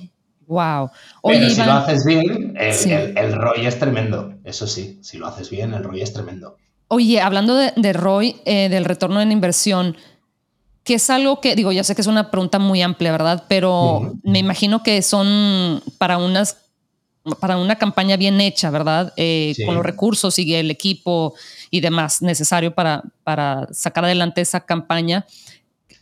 Wow. 0.52 0.92
Pero 1.24 1.50
si 1.50 1.64
lo 1.64 1.72
haces 1.72 2.04
bien, 2.04 2.58
el, 2.58 3.34
ROI 3.34 3.66
es 3.66 3.80
tremendo. 3.80 4.34
Eso 4.44 4.68
sí, 4.68 5.00
si 5.02 5.18
lo 5.18 5.28
haces 5.28 5.50
bien, 5.50 5.74
el 5.74 5.82
ROI 5.82 6.02
es 6.02 6.12
tremendo. 6.12 6.58
Oye, 6.90 7.22
hablando 7.22 7.56
de, 7.56 7.94
ROI, 7.94 8.42
eh, 8.44 8.68
del 8.68 8.84
retorno 8.84 9.22
en 9.22 9.32
inversión, 9.32 9.96
que 10.84 10.96
es 10.96 11.10
algo 11.10 11.40
que, 11.40 11.56
digo, 11.56 11.72
ya 11.72 11.86
sé 11.86 11.96
que 11.96 12.02
es 12.02 12.08
una 12.08 12.32
pregunta 12.32 12.60
muy 12.60 12.82
amplia, 12.82 13.14
¿verdad? 13.14 13.46
Pero 13.48 14.14
me 14.24 14.40
imagino 14.40 14.84
que 14.84 15.02
son 15.02 15.82
para 15.98 16.18
unas 16.18 16.58
para 17.40 17.56
una 17.56 17.78
campaña 17.78 18.18
bien 18.18 18.42
hecha, 18.42 18.72
¿verdad? 18.72 19.14
Eh, 19.16 19.54
con 19.66 19.76
los 19.76 19.86
recursos 19.86 20.38
y 20.38 20.54
el 20.56 20.70
equipo 20.70 21.34
y 21.70 21.80
demás 21.80 22.22
necesario 22.22 22.74
para, 22.74 23.04
para 23.24 23.70
sacar 23.72 24.04
adelante 24.04 24.42
esa 24.42 24.66
campaña. 24.66 25.26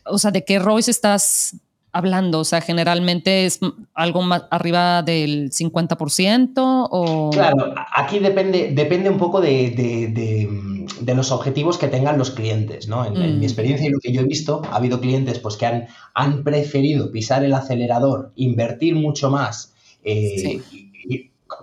O 0.06 0.18
sea, 0.18 0.32
¿de 0.32 0.44
qué 0.44 0.58
ROI 0.58 0.86
estás 0.88 1.56
hablando? 1.92 2.40
O 2.40 2.44
sea, 2.44 2.62
generalmente 2.62 3.46
es 3.46 3.60
algo 3.94 4.22
más 4.22 4.44
arriba 4.52 5.02
del 5.04 5.52
50% 5.52 6.88
o... 6.92 7.30
Claro, 7.32 7.74
aquí 7.96 8.20
depende, 8.20 8.72
depende 8.74 9.10
un 9.10 9.18
poco 9.18 9.42
de, 9.42 9.72
de, 9.72 11.16
los 11.16 11.32
objetivos 11.32 11.78
que 11.78 11.88
tengan 11.88 12.18
los 12.18 12.32
clientes, 12.32 12.88
¿no? 12.88 13.06
En, 13.06 13.14
mi 13.14 13.40
mm. 13.40 13.44
experiencia 13.44 13.88
y 13.88 13.90
lo 13.90 14.00
que 14.00 14.12
yo 14.12 14.22
he 14.22 14.26
visto, 14.26 14.62
ha 14.72 14.78
habido 14.78 15.02
clientes 15.02 15.40
pues, 15.40 15.58
que 15.58 15.66
han, 15.66 15.88
han 16.14 16.44
preferido 16.44 17.12
pisar 17.12 17.44
el 17.44 17.54
acelerador, 17.54 18.32
invertir 18.36 18.96
mucho 18.96 19.30
más 19.30 19.74
eh, 20.04 20.62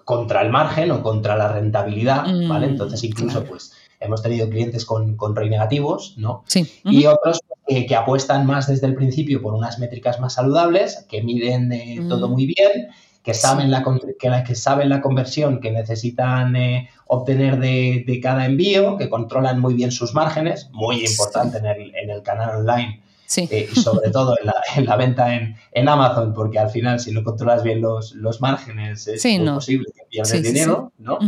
contra 0.04 0.42
el 0.42 0.50
margen 0.50 0.90
o 0.90 1.02
contra 1.02 1.36
la 1.36 1.52
rentabilidad, 1.52 2.24
¿vale? 2.48 2.66
Mm, 2.66 2.70
Entonces, 2.70 3.02
incluso, 3.04 3.44
pues, 3.44 3.72
hemos 4.00 4.22
tenido 4.22 4.48
clientes 4.48 4.84
con, 4.84 5.16
con 5.16 5.34
ROI 5.34 5.50
negativos, 5.50 6.14
¿no? 6.16 6.44
Sí. 6.46 6.70
Y 6.84 7.06
otros 7.06 7.40
que 7.66 7.96
apuestan 7.96 8.46
más 8.46 8.68
desde 8.68 8.86
el 8.86 8.94
principio 8.94 9.42
por 9.42 9.54
unas 9.54 9.78
métricas 9.78 10.20
más 10.20 10.34
saludables, 10.34 11.04
que 11.08 11.22
miden 11.22 11.72
eh, 11.72 12.00
todo 12.08 12.28
mm. 12.28 12.32
muy 12.32 12.46
bien 12.46 12.88
que 13.26 13.34
saben, 13.34 13.72
la, 13.72 13.82
que, 13.82 14.44
que 14.46 14.54
saben 14.54 14.88
la 14.88 15.00
conversión 15.00 15.58
que 15.58 15.72
necesitan 15.72 16.54
eh, 16.54 16.88
obtener 17.08 17.58
de, 17.58 18.20
cada 18.22 18.46
envío, 18.46 18.96
que 18.96 19.10
controlan 19.10 19.58
muy 19.58 19.74
bien 19.74 19.90
sus 19.90 20.14
márgenes, 20.14 20.70
muy 20.70 21.04
importante 21.04 21.58
en, 21.58 21.66
el, 21.66 21.92
en, 21.96 22.10
el, 22.10 22.22
canal 22.22 22.60
online. 22.60 23.02
Eh, 23.36 23.68
y 23.72 23.80
sobre 23.80 24.10
todo 24.10 24.36
en 24.40 24.46
la, 24.46 24.54
en 24.76 24.86
la 24.86 24.94
venta 24.94 25.34
en, 25.34 25.56
en, 25.72 25.88
Amazon, 25.88 26.32
porque 26.34 26.60
al 26.60 26.70
final 26.70 27.00
si 27.00 27.10
no 27.10 27.24
controlas 27.24 27.64
bien 27.64 27.80
los, 27.80 28.12
los 28.12 28.40
márgenes 28.40 29.08
es 29.08 29.24
imposible 29.24 29.86
que 29.92 30.04
pierdas 30.08 30.40
dinero, 30.40 30.92
¿no? 30.98 31.18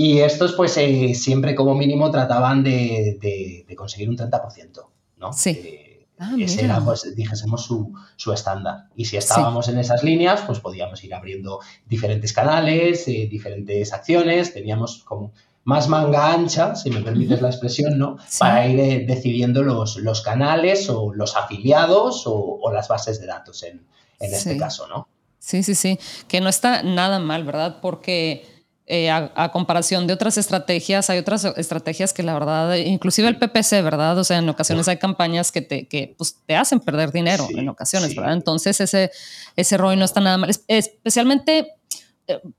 Y 0.00 0.20
estos 0.20 0.52
pues 0.52 0.76
eh, 0.76 1.12
siempre 1.12 1.56
como 1.56 1.74
mínimo 1.74 2.08
trataban 2.12 2.62
de, 2.62 3.18
de, 3.66 3.74
conseguir 3.74 4.08
un 4.08 4.16
30%, 4.16 4.86
¿no? 5.16 5.32
Sí. 5.32 6.06
Ah, 6.20 6.36
Ese 6.38 6.66
era, 6.66 6.80
pues, 6.80 7.16
dijésemos, 7.16 7.64
su, 7.64 7.92
su 8.14 8.32
estándar. 8.32 8.84
Y 8.94 9.06
si 9.06 9.16
estábamos 9.16 9.68
en 9.68 9.76
esas 9.76 10.04
líneas, 10.04 10.42
pues 10.46 10.60
podíamos 10.60 11.02
ir 11.02 11.12
abriendo 11.14 11.58
diferentes 11.84 12.32
canales, 12.32 13.08
eh, 13.08 13.26
diferentes 13.28 13.92
acciones, 13.92 14.54
teníamos 14.54 15.02
como 15.02 15.32
más 15.64 15.88
manga 15.88 16.32
ancha, 16.32 16.76
si 16.76 16.90
me 16.90 17.00
permites 17.00 17.42
la 17.42 17.48
expresión, 17.48 17.98
¿no? 17.98 18.18
Para 18.38 18.68
ir 18.68 18.78
eh, 18.78 19.04
decidiendo 19.04 19.64
los, 19.64 19.96
los, 19.96 20.22
canales 20.22 20.88
o 20.90 21.12
los 21.12 21.34
afiliados 21.34 22.22
o, 22.26 22.70
las 22.72 22.86
bases 22.86 23.20
de 23.20 23.26
datos 23.26 23.64
en, 23.64 23.84
en 24.20 24.32
este 24.32 24.56
caso, 24.56 24.86
¿no? 24.86 25.08
Sí, 25.40 25.64
sí, 25.64 25.74
sí. 25.74 25.98
Que 26.28 26.40
no 26.40 26.48
está 26.48 26.84
nada 26.84 27.18
mal, 27.18 27.42
¿verdad? 27.42 27.78
Porque 27.82 28.57
eh, 28.90 29.10
a, 29.10 29.50
comparación 29.52 30.06
de 30.06 30.14
otras 30.14 30.38
estrategias, 30.38 31.10
hay 31.10 31.18
otras 31.18 31.44
estrategias 31.44 32.14
que 32.14 32.22
la 32.22 32.32
verdad, 32.32 32.74
inclusive 32.76 33.28
el 33.28 33.36
PPC, 33.36 33.82
¿verdad? 33.82 34.18
O 34.18 34.24
sea, 34.24 34.38
en 34.38 34.48
ocasiones 34.48 34.88
hay 34.88 34.96
campañas 34.96 35.52
que 35.52 35.60
te, 35.60 35.86
que, 35.86 36.14
pues, 36.16 36.38
te 36.46 36.56
hacen 36.56 36.80
perder 36.80 37.12
dinero, 37.12 37.46
en 37.50 37.68
ocasiones, 37.68 38.16
¿verdad? 38.16 38.32
Entonces 38.32 38.80
ese, 38.80 39.10
ese 39.56 39.76
ROI 39.76 39.96
no 39.96 40.06
está 40.06 40.20
nada 40.20 40.38
mal, 40.38 40.50
especialmente 40.68 41.77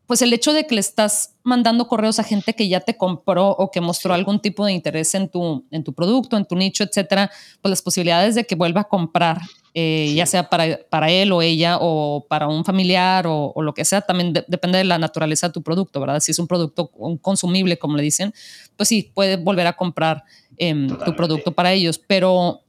pues 0.05 0.21
el 0.21 0.33
hecho 0.33 0.53
de 0.53 0.65
que 0.65 0.75
le 0.75 0.81
estás 0.81 1.35
mandando 1.43 1.87
correos 1.87 2.19
a 2.19 2.23
gente 2.23 2.53
que 2.53 2.67
ya 2.67 2.79
te 2.79 2.97
compró 2.97 3.49
o 3.49 3.69
que 3.71 3.81
mostró 3.81 4.13
algún 4.13 4.39
tipo 4.39 4.65
de 4.65 4.73
interés 4.73 5.13
en 5.15 5.29
tu, 5.29 5.65
en 5.71 5.83
tu 5.83 5.93
producto, 5.93 6.37
en 6.37 6.45
tu 6.45 6.55
nicho, 6.55 6.83
etcétera, 6.83 7.29
pues 7.61 7.69
las 7.69 7.81
posibilidades 7.81 8.35
de 8.35 8.45
que 8.45 8.55
vuelva 8.55 8.81
a 8.81 8.83
comprar, 8.85 9.39
eh, 9.73 10.11
ya 10.15 10.25
sea 10.25 10.49
para, 10.49 10.79
para, 10.89 11.11
él 11.11 11.31
o 11.31 11.41
ella 11.41 11.77
o 11.79 12.25
para 12.27 12.47
un 12.47 12.65
familiar 12.65 13.25
o, 13.27 13.53
lo 13.61 13.73
que 13.73 13.85
sea, 13.85 14.01
también 14.01 14.33
depende 14.47 14.79
de 14.79 14.83
la 14.83 14.97
naturaleza 14.97 15.47
de 15.47 15.53
tu 15.53 15.61
producto, 15.61 15.99
¿verdad? 15.99 16.19
Si 16.19 16.31
es 16.31 16.39
un 16.39 16.47
producto 16.47 16.89
consumible, 17.21 17.77
como 17.77 17.95
le 17.95 18.03
dicen, 18.03 18.33
pues 18.75 18.89
sí, 18.89 19.11
puede 19.13 19.37
volver 19.37 19.67
a 19.67 19.73
comprar 19.73 20.23
em, 20.57 20.87
tu 21.05 21.15
producto 21.15 21.51
para 21.51 21.73
ellos, 21.73 21.99
pero 21.99 22.63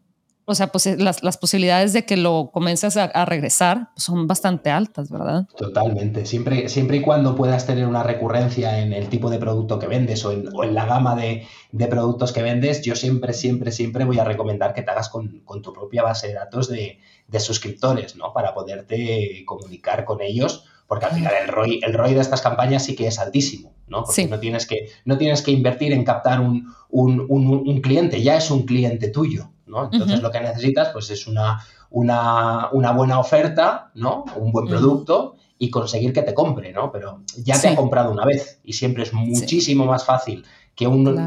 o 0.51 0.55
sea, 0.57 0.67
pues 0.67 0.87
eh, 0.87 0.97
las, 0.99 1.23
las 1.23 1.39
posibilidades 1.39 1.93
de 1.93 2.05
que 2.05 2.17
lo 2.17 2.51
comiences 2.53 2.97
a, 2.97 3.25
regresar 3.25 3.91
son 3.97 4.27
bastante 4.27 4.71
altas, 4.71 5.09
¿verdad? 5.09 5.47
Totalmente. 5.57 6.27
Siempre, 6.27 6.69
siempre 6.69 6.97
y 6.97 7.03
cuando 7.03 7.37
puedas 7.37 7.67
tener 7.67 7.87
una 7.87 8.03
recurrencia 8.03 8.81
en 8.81 8.93
el 8.93 9.09
tipo 9.09 9.31
de 9.31 9.39
producto 9.39 9.79
que 9.79 9.87
vendes 9.87 10.25
o 10.25 10.33
en, 10.33 10.49
o 10.53 10.65
en 10.65 10.75
la 10.75 10.87
gama 10.87 11.15
de, 11.15 11.47
de, 11.71 11.87
productos 11.87 12.33
que 12.33 12.43
vendes, 12.43 12.83
yo 12.83 12.97
siempre, 12.97 13.33
siempre, 13.33 13.71
siempre 13.71 14.05
voy 14.05 14.19
a 14.19 14.25
recomendar 14.25 14.75
que 14.75 14.83
te 14.83 14.91
hagas 14.91 15.09
con, 15.09 15.41
con 15.45 15.63
tu 15.63 15.73
propia 15.73 16.03
base 16.03 16.27
de 16.27 16.35
datos 16.35 16.69
de, 16.69 16.99
de, 17.29 17.41
suscriptores, 17.41 18.17
¿no? 18.17 18.33
Para 18.33 18.53
poderte 18.53 19.45
comunicar 19.47 20.05
con 20.05 20.21
ellos, 20.21 20.65
porque 20.89 21.07
al 21.07 21.13
final 21.13 21.33
el 21.41 21.49
ROI, 21.49 21.81
el 21.85 21.95
ROI 21.95 22.15
de 22.15 22.21
estas 22.23 22.43
campañas 22.43 22.85
sí 22.85 22.97
que 22.97 23.07
es 23.07 23.21
altísimo, 23.21 23.73
¿no? 23.87 24.03
Porque 24.03 24.27
no, 24.27 24.41
tienes 24.41 24.67
que, 24.67 24.89
no 25.05 25.17
tienes 25.17 25.43
que 25.43 25.53
invertir 25.53 25.93
en 25.93 26.03
captar 26.03 26.41
un, 26.41 26.75
un, 26.89 27.25
un, 27.29 27.47
un 27.47 27.81
cliente, 27.81 28.21
ya 28.21 28.37
es 28.37 28.51
un 28.51 28.65
cliente 28.65 29.09
tuyo. 29.11 29.51
Entonces 29.93 30.23
lo 30.23 30.31
que 30.31 30.41
necesitas 30.41 30.89
pues 30.89 31.11
es 31.11 31.27
una, 31.27 31.65
una, 31.91 32.93
buena 32.93 33.19
oferta, 33.19 33.91
¿no? 33.95 34.25
Un 34.37 34.53
buen 34.53 34.67
producto 34.67 35.37
y 35.59 35.71
conseguir 35.71 36.13
que 36.13 36.23
te 36.23 36.35
compre, 36.35 36.73
¿no? 36.73 36.91
Pero 36.91 37.23
ya 37.37 37.61
te 37.61 37.69
ha 37.69 37.77
comprado 37.77 38.13
una 38.13 38.25
vez 38.25 38.61
y 38.65 38.73
siempre 38.73 39.03
es 39.03 39.13
muchísimo 39.13 39.85
más 39.85 40.05
fácil 40.05 40.45
que 40.75 40.87
un, 40.87 41.27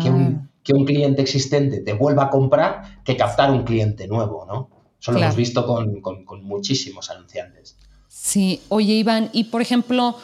que, 0.63 0.73
un, 0.73 0.85
cliente 0.85 1.21
existente 1.21 1.81
te 1.81 1.93
vuelva 1.93 2.25
a 2.25 2.29
comprar 2.29 3.03
que 3.03 3.15
captar 3.15 3.51
un 3.51 3.63
cliente 3.63 4.07
nuevo, 4.07 4.45
¿no? 4.45 4.69
Eso 5.00 5.12
lo 5.12 5.19
hemos 5.19 5.35
visto 5.35 5.65
con, 5.65 6.43
muchísimos 6.43 7.12
anunciantes. 7.12 7.75
Sí, 8.07 8.62
oye 8.69 8.93
Iván, 8.93 9.29
y 9.33 9.45
por 9.45 9.62
ejemplo, 9.62 10.15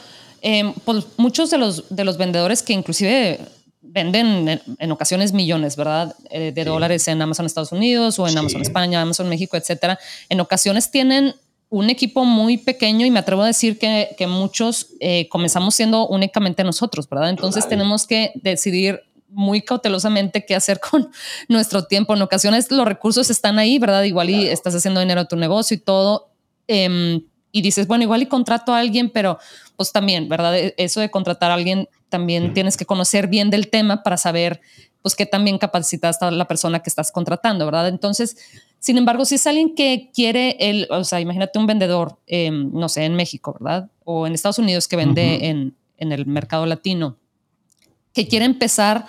em, 0.41 0.73
pues 0.85 1.05
muchos 1.17 1.49
de 1.49 1.57
los, 1.57 1.83
de 1.89 2.05
los 2.05 2.17
vendedores 2.17 2.63
que 2.63 2.73
inclusive 2.73 3.39
venden 3.81 4.61
en, 4.77 4.91
ocasiones 4.91 5.33
millones, 5.33 5.75
¿verdad? 5.75 6.15
Eh, 6.29 6.51
de 6.51 6.63
dólares 6.65 7.07
en 7.07 7.21
Amazon 7.21 7.45
Estados 7.45 7.71
Unidos 7.71 8.19
o 8.19 8.27
en 8.27 8.37
Amazon 8.37 8.61
España, 8.61 9.01
Amazon 9.01 9.29
México, 9.29 9.57
etcétera. 9.57 9.99
En 10.27 10.39
ocasiones 10.39 10.91
tienen 10.91 11.35
un 11.69 11.89
equipo 11.89 12.25
muy 12.25 12.57
pequeño 12.57 13.05
y 13.05 13.11
me 13.11 13.19
atrevo 13.19 13.43
a 13.43 13.47
decir 13.47 13.77
que, 13.77 14.15
que 14.17 14.27
muchos 14.27 14.87
eh, 14.99 15.29
comenzamos 15.29 15.75
siendo 15.75 16.07
únicamente 16.07 16.63
nosotros, 16.63 17.07
¿verdad? 17.07 17.29
Entonces 17.29 17.67
tenemos 17.67 18.07
que 18.07 18.31
decidir 18.35 19.01
muy 19.29 19.61
cautelosamente 19.61 20.45
qué 20.45 20.55
hacer 20.55 20.79
con 20.91 21.09
nuestro 21.47 21.85
tiempo. 21.85 22.15
En 22.15 22.21
ocasiones 22.21 22.71
los 22.71 22.85
recursos 22.85 23.29
están 23.29 23.59
ahí, 23.59 23.79
¿verdad? 23.79 24.03
Igual 24.03 24.29
y 24.29 24.47
estás 24.47 24.75
haciendo 24.75 24.99
dinero 24.99 25.21
a 25.21 25.25
tu 25.25 25.35
negocio 25.35 25.75
y 25.75 25.79
todo. 25.79 26.29
Em, 26.67 27.21
y 27.51 27.61
dices, 27.61 27.87
bueno, 27.87 28.03
igual 28.03 28.21
y 28.21 28.27
contrato 28.27 28.73
a 28.73 28.79
alguien, 28.79 29.09
pero 29.09 29.39
pues 29.75 29.91
también, 29.91 30.29
¿verdad? 30.29 30.57
E, 30.57 30.75
eso 30.77 30.99
de 30.99 31.09
contratar 31.09 31.51
a 31.51 31.55
alguien, 31.55 31.87
también 32.09 32.53
tienes 32.53 32.77
que 32.77 32.85
conocer 32.85 33.27
bien 33.27 33.49
del 33.49 33.69
tema 33.69 34.03
para 34.03 34.17
saber, 34.17 34.61
pues, 35.01 35.15
qué 35.15 35.25
también 35.25 35.57
capacita 35.57 36.09
está 36.09 36.29
la 36.31 36.47
persona 36.47 36.79
que 36.81 36.89
estás 36.89 37.11
contratando, 37.11 37.65
¿verdad? 37.65 37.87
Entonces, 37.87 38.37
sin 38.79 38.97
embargo, 38.97 39.25
si 39.25 39.35
es 39.35 39.47
alguien 39.47 39.75
que 39.75 40.09
quiere, 40.13 40.57
el, 40.59 40.87
o 40.89 41.03
sea, 41.03 41.19
imagínate 41.19 41.59
un 41.59 41.67
vendedor, 41.67 42.17
em, 42.27 42.71
no 42.73 42.89
sé, 42.89 43.05
en 43.05 43.15
México, 43.15 43.55
¿verdad? 43.59 43.89
O 44.03 44.27
en 44.27 44.33
Estados 44.33 44.59
Unidos 44.59 44.87
que 44.87 44.95
vende 44.95 45.47
en, 45.47 45.75
en 45.97 46.11
el 46.11 46.25
mercado 46.25 46.65
latino, 46.65 47.17
que 48.13 48.27
quiere 48.27 48.45
empezar 48.45 49.05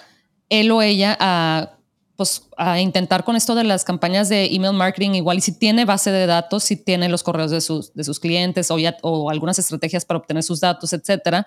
él 0.48 0.70
o 0.70 0.82
ella 0.82 1.16
a 1.18 1.76
pues 2.20 2.42
a 2.58 2.78
intentar 2.78 3.24
con 3.24 3.34
esto 3.34 3.54
de 3.54 3.64
las 3.64 3.82
campañas 3.82 4.28
de 4.28 4.44
email 4.54 4.74
marketing, 4.74 5.12
igual 5.12 5.38
y 5.38 5.40
si 5.40 5.52
tiene 5.52 5.86
base 5.86 6.12
de 6.12 6.26
datos, 6.26 6.64
si 6.64 6.76
tiene 6.76 7.08
los 7.08 7.22
correos 7.22 7.50
de 7.50 7.62
sus, 7.62 7.94
de 7.94 8.04
sus 8.04 8.20
clientes 8.20 8.70
o, 8.70 8.78
ya, 8.78 8.98
o 9.00 9.30
algunas 9.30 9.58
estrategias 9.58 10.04
para 10.04 10.18
obtener 10.18 10.42
sus 10.42 10.60
datos, 10.60 10.92
etcétera, 10.92 11.46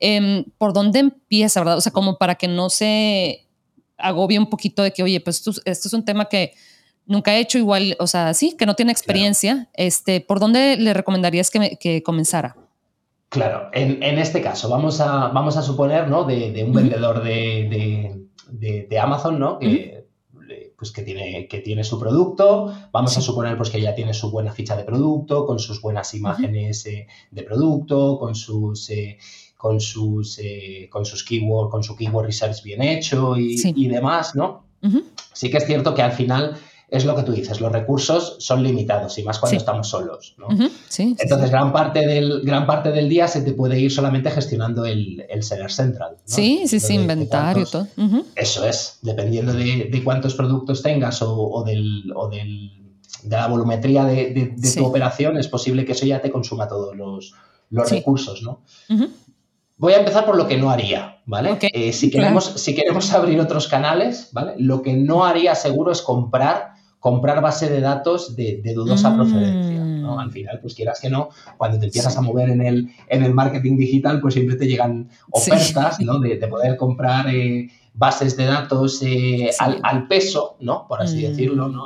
em, 0.00 0.44
¿por 0.58 0.72
dónde 0.72 1.00
empieza, 1.00 1.60
verdad? 1.60 1.78
O 1.78 1.80
sea, 1.80 1.92
como 1.92 2.18
para 2.18 2.34
que 2.36 2.48
no 2.48 2.70
se 2.70 3.46
agobie 3.96 4.38
un 4.38 4.48
poquito 4.48 4.82
de 4.82 4.92
que, 4.92 5.02
oye, 5.02 5.20
pues 5.20 5.38
esto, 5.38 5.88
es 5.88 5.92
un 5.92 6.04
tema 6.04 6.26
que 6.26 6.52
nunca 7.06 7.34
he 7.34 7.40
hecho 7.40 7.58
igual, 7.58 7.96
o 7.98 8.06
sea, 8.06 8.34
sí, 8.34 8.56
que 8.56 8.66
no 8.66 8.74
tiene 8.74 8.92
experiencia, 8.92 9.68
este, 9.74 10.20
¿por 10.20 10.40
dónde 10.40 10.76
le 10.76 10.94
recomendarías 10.94 11.50
que, 11.50 11.78
que 11.80 12.02
comenzara? 12.02 12.56
Claro, 13.28 13.68
en, 13.72 14.02
en, 14.02 14.18
este 14.18 14.40
caso, 14.40 14.70
vamos 14.70 15.00
a, 15.00 15.28
vamos 15.28 15.56
a 15.56 15.62
suponer, 15.62 16.08
¿no? 16.08 16.24
De, 16.24 16.50
de 16.50 16.64
un 16.64 16.72
vendedor 16.72 17.22
de, 17.22 18.18
de, 18.50 18.86
de, 18.88 18.98
Amazon, 18.98 19.38
¿no? 19.38 19.58
Que, 19.58 20.06
pues 20.78 20.92
que 20.92 21.02
tiene, 21.02 21.48
que 21.48 21.58
tiene 21.58 21.82
su 21.82 21.98
producto, 21.98 22.72
vamos 22.92 23.18
a 23.18 23.20
suponer 23.20 23.56
pues 23.56 23.68
que 23.68 23.82
ya 23.82 23.94
tiene 23.94 24.14
su 24.14 24.30
buena 24.30 24.52
ficha 24.52 24.76
de 24.76 24.84
producto, 24.84 25.44
con 25.44 25.58
sus 25.58 25.82
buenas 25.82 26.14
imágenes 26.14 26.86
eh, 26.86 27.08
de 27.32 27.42
producto, 27.42 28.16
con 28.18 28.36
sus, 28.36 28.88
eh, 28.90 29.18
con 29.58 29.80
sus, 29.80 30.38
eh, 30.38 30.88
con 30.88 31.04
sus 31.04 31.24
keywords, 31.24 31.70
con 31.70 31.82
su 31.82 31.96
keyword 31.96 32.26
research 32.26 32.62
bien 32.62 32.80
hecho 32.80 33.36
y, 33.36 33.88
demás, 33.88 34.36
¿no? 34.36 34.64
Sí 35.34 35.50
que 35.50 35.58
es 35.58 35.66
cierto 35.66 35.94
que 35.94 36.02
al 36.02 36.12
final 36.12 36.56
es 36.88 37.04
lo 37.04 37.14
que 37.16 37.24
tú 37.24 37.32
dices, 37.32 37.60
los 37.60 37.70
recursos 37.70 38.36
son 38.38 38.62
limitados 38.62 39.18
y 39.18 39.24
más 39.24 39.40
cuando 39.40 39.58
estamos 39.58 39.88
solos. 39.88 40.36
¿no? 40.38 40.46
Entonces, 40.50 41.50
Gran, 41.50 41.72
parte 41.72 42.06
del, 42.06 42.40
gran 42.42 42.66
parte 42.66 42.92
del 42.92 43.08
día 43.08 43.28
se 43.28 43.42
te 43.42 43.52
puede 43.52 43.78
ir 43.78 43.90
solamente 43.90 44.30
gestionando 44.30 44.86
el, 44.86 45.26
el 45.28 45.42
Seller 45.42 45.70
Central. 45.70 46.16
Sí, 46.24 46.62
sí, 46.66 46.80
sí, 46.80 46.94
inventario 46.94 47.64
y 47.64 47.70
todo. 47.70 47.88
Eso 48.36 48.64
es, 48.64 49.00
dependiendo 49.02 49.52
de, 49.52 50.00
cuántos 50.04 50.34
productos 50.34 50.82
tengas 50.82 51.20
o, 51.20 51.62
del, 51.66 52.10
o 52.14 52.28
del, 52.28 52.70
de 53.24 53.36
la 53.36 53.48
volumetría 53.48 54.04
de, 54.04 54.54
tu 54.76 54.84
operación, 54.86 55.36
es 55.36 55.48
posible 55.48 55.84
que 55.84 55.92
eso 55.92 56.06
ya 56.06 56.22
te 56.22 56.30
consuma 56.30 56.68
todos 56.68 56.96
los, 56.96 57.34
los 57.70 57.90
recursos. 57.90 58.40
¿no? 58.42 58.62
Voy 59.78 59.92
a 59.92 59.98
empezar 59.98 60.26
por 60.26 60.36
lo 60.36 60.46
que 60.46 60.58
no 60.58 60.70
haría, 60.70 61.22
¿vale? 61.24 61.56
Eh, 61.60 61.92
si, 61.92 62.10
queremos, 62.10 62.44
si 62.44 62.74
queremos 62.74 63.12
abrir 63.14 63.40
otros 63.40 63.68
canales, 63.68 64.30
¿vale? 64.32 64.54
Lo 64.58 64.82
que 64.82 64.94
no 64.94 65.24
haría 65.24 65.54
seguro 65.54 65.92
es 65.92 66.02
comprar 66.02 66.78
comprar 67.00 67.40
base 67.40 67.68
de 67.68 67.80
datos 67.80 68.34
de, 68.34 68.60
dudosa 68.74 69.14
procedencia. 69.14 69.78
¿no? 69.78 70.16
Mm. 70.16 70.18
Al 70.18 70.30
final, 70.30 70.58
pues 70.60 70.74
quieras 70.74 71.00
que 71.00 71.08
no, 71.08 71.28
cuando 71.56 71.78
te 71.78 71.86
empiezas 71.86 72.16
a 72.16 72.20
mover 72.20 72.50
en 72.50 72.60
el, 72.60 72.90
en 73.08 73.22
el 73.22 73.34
marketing 73.34 73.76
digital, 73.76 74.20
pues 74.20 74.34
siempre 74.34 74.56
te 74.56 74.66
llegan 74.66 75.08
ofertas 75.30 76.00
¿no? 76.00 76.18
de, 76.20 76.36
poder 76.48 76.76
comprar 76.76 77.28
eh, 77.28 77.70
bases 77.94 78.36
de 78.36 78.46
datos 78.46 79.00
eh, 79.02 79.50
al, 79.58 80.08
peso, 80.08 80.56
¿no? 80.60 80.86
Por 80.88 81.02
así 81.02 81.18
mm. 81.18 81.30
decirlo, 81.30 81.68
¿no? 81.68 81.84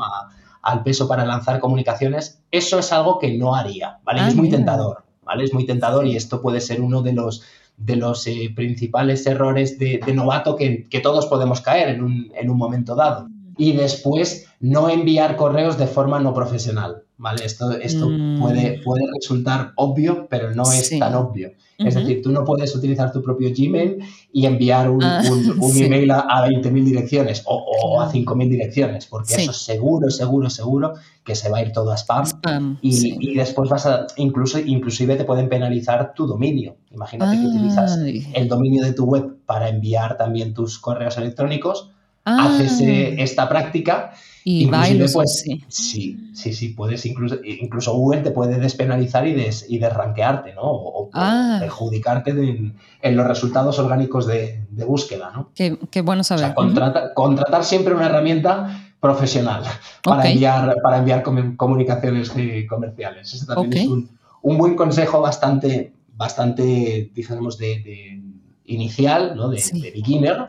al 0.62 0.84
peso 0.84 1.08
para 1.08 1.24
lanzar 1.24 1.58
comunicaciones, 1.58 2.40
eso 2.52 2.78
es 2.78 2.92
algo 2.92 3.18
que 3.18 3.36
no 3.36 3.56
haría, 3.56 3.98
¿vale? 4.04 4.28
es 4.28 4.36
muy 4.36 4.48
tentador, 4.48 5.02
¿vale? 5.24 5.42
Es 5.42 5.52
muy 5.52 5.66
tentador 5.66 6.06
y 6.06 6.14
esto 6.14 6.40
puede 6.40 6.60
ser 6.60 6.80
uno 6.80 7.02
de 7.02 7.12
los, 7.12 7.42
de 7.76 7.96
los 7.96 8.26
eh, 8.26 8.52
principales 8.54 9.26
errores 9.26 9.78
de, 9.78 10.00
novato 10.14 10.56
que, 10.56 10.86
todos 11.02 11.26
podemos 11.26 11.60
caer 11.60 11.88
en 11.88 12.02
un, 12.02 12.32
en 12.34 12.50
un 12.50 12.56
momento 12.56 12.94
dado. 12.94 13.28
Y 13.56 13.72
después, 13.72 14.46
no 14.60 14.88
enviar 14.88 15.36
correos 15.36 15.78
de 15.78 15.86
forma 15.86 16.20
no 16.20 16.32
profesional. 16.32 17.02
¿vale? 17.22 17.44
Esto, 17.44 17.70
esto 17.72 18.08
mm. 18.08 18.40
puede, 18.40 18.80
puede 18.82 19.04
resultar 19.14 19.72
obvio, 19.76 20.26
pero 20.28 20.52
no 20.54 20.64
es 20.72 20.98
tan 20.98 21.14
obvio. 21.14 21.52
Es 21.78 21.94
decir, 21.94 22.22
tú 22.22 22.30
no 22.30 22.44
puedes 22.44 22.74
utilizar 22.74 23.12
tu 23.12 23.22
propio 23.22 23.50
Gmail 23.56 23.98
y 24.32 24.46
enviar 24.46 24.90
un, 24.90 25.02
ah, 25.02 25.22
email 25.76 26.10
a, 26.10 26.46
20.000 26.46 26.84
direcciones 26.84 27.42
o, 27.46 28.00
a 28.00 28.10
5.000 28.10 28.48
direcciones, 28.48 29.06
porque 29.06 29.34
eso 29.34 29.52
seguro, 29.52 30.10
seguro, 30.10 30.50
seguro 30.50 30.94
que 31.24 31.34
se 31.34 31.48
va 31.48 31.58
a 31.58 31.62
ir 31.62 31.72
todo 31.72 31.92
a 31.92 31.96
spam, 31.96 32.78
y, 32.82 33.34
después 33.34 33.70
vas 33.70 33.86
a, 33.86 34.06
incluso, 34.16 34.58
inclusive 34.58 35.16
te 35.16 35.24
pueden 35.24 35.48
penalizar 35.48 36.14
tu 36.14 36.26
dominio. 36.26 36.76
Imagínate 36.90 37.40
que 37.40 37.46
utilizas 37.46 37.98
el 38.34 38.48
dominio 38.48 38.84
de 38.84 38.92
tu 38.92 39.04
web 39.04 39.38
para 39.46 39.68
enviar 39.68 40.16
también 40.16 40.54
tus 40.54 40.78
correos 40.78 41.16
electrónicos, 41.18 41.90
haces 42.24 42.80
eh, 42.80 43.16
ah. 43.18 43.22
esta 43.22 43.48
práctica 43.48 44.12
y 44.44 44.66
bailos, 44.66 45.12
pues, 45.12 45.44
sí. 45.68 46.16
sí, 46.34 46.52
sí, 46.52 46.68
puedes 46.70 47.06
incluso, 47.06 47.36
incluso 47.44 47.94
Google 47.94 48.22
te 48.22 48.32
puede 48.32 48.58
despenalizar 48.58 49.26
y, 49.26 49.34
des, 49.34 49.66
y 49.68 49.78
desranquearte, 49.78 50.54
¿no? 50.54 50.62
O, 50.62 51.10
ah. 51.14 51.58
perjudicarte 51.60 52.30
en, 52.30 53.16
los 53.16 53.26
resultados 53.26 53.78
orgánicos 53.78 54.26
de, 54.26 54.64
búsqueda, 54.86 55.30
¿no? 55.32 55.50
Qué, 55.54 56.00
bueno 56.02 56.24
saber. 56.24 56.52
O 56.56 56.70
sea, 56.74 57.14
contratar 57.14 57.64
siempre 57.64 57.94
una 57.94 58.06
herramienta 58.06 58.92
profesional 59.02 59.64
para 60.02 60.30
enviar, 60.30 60.76
para 60.82 60.98
enviar 60.98 61.22
comunicaciones 61.56 62.32
eh, 62.36 62.66
comerciales. 62.68 63.34
Ese 63.34 63.46
también 63.46 63.82
es 63.82 63.88
un, 63.88 64.58
buen 64.58 64.76
consejo 64.76 65.20
bastante, 65.20 65.92
bastante 66.14 67.10
digamos, 67.14 67.58
de, 67.58 68.22
inicial, 68.66 69.34
¿no? 69.36 69.48
de, 69.48 69.62
beginner, 69.94 70.48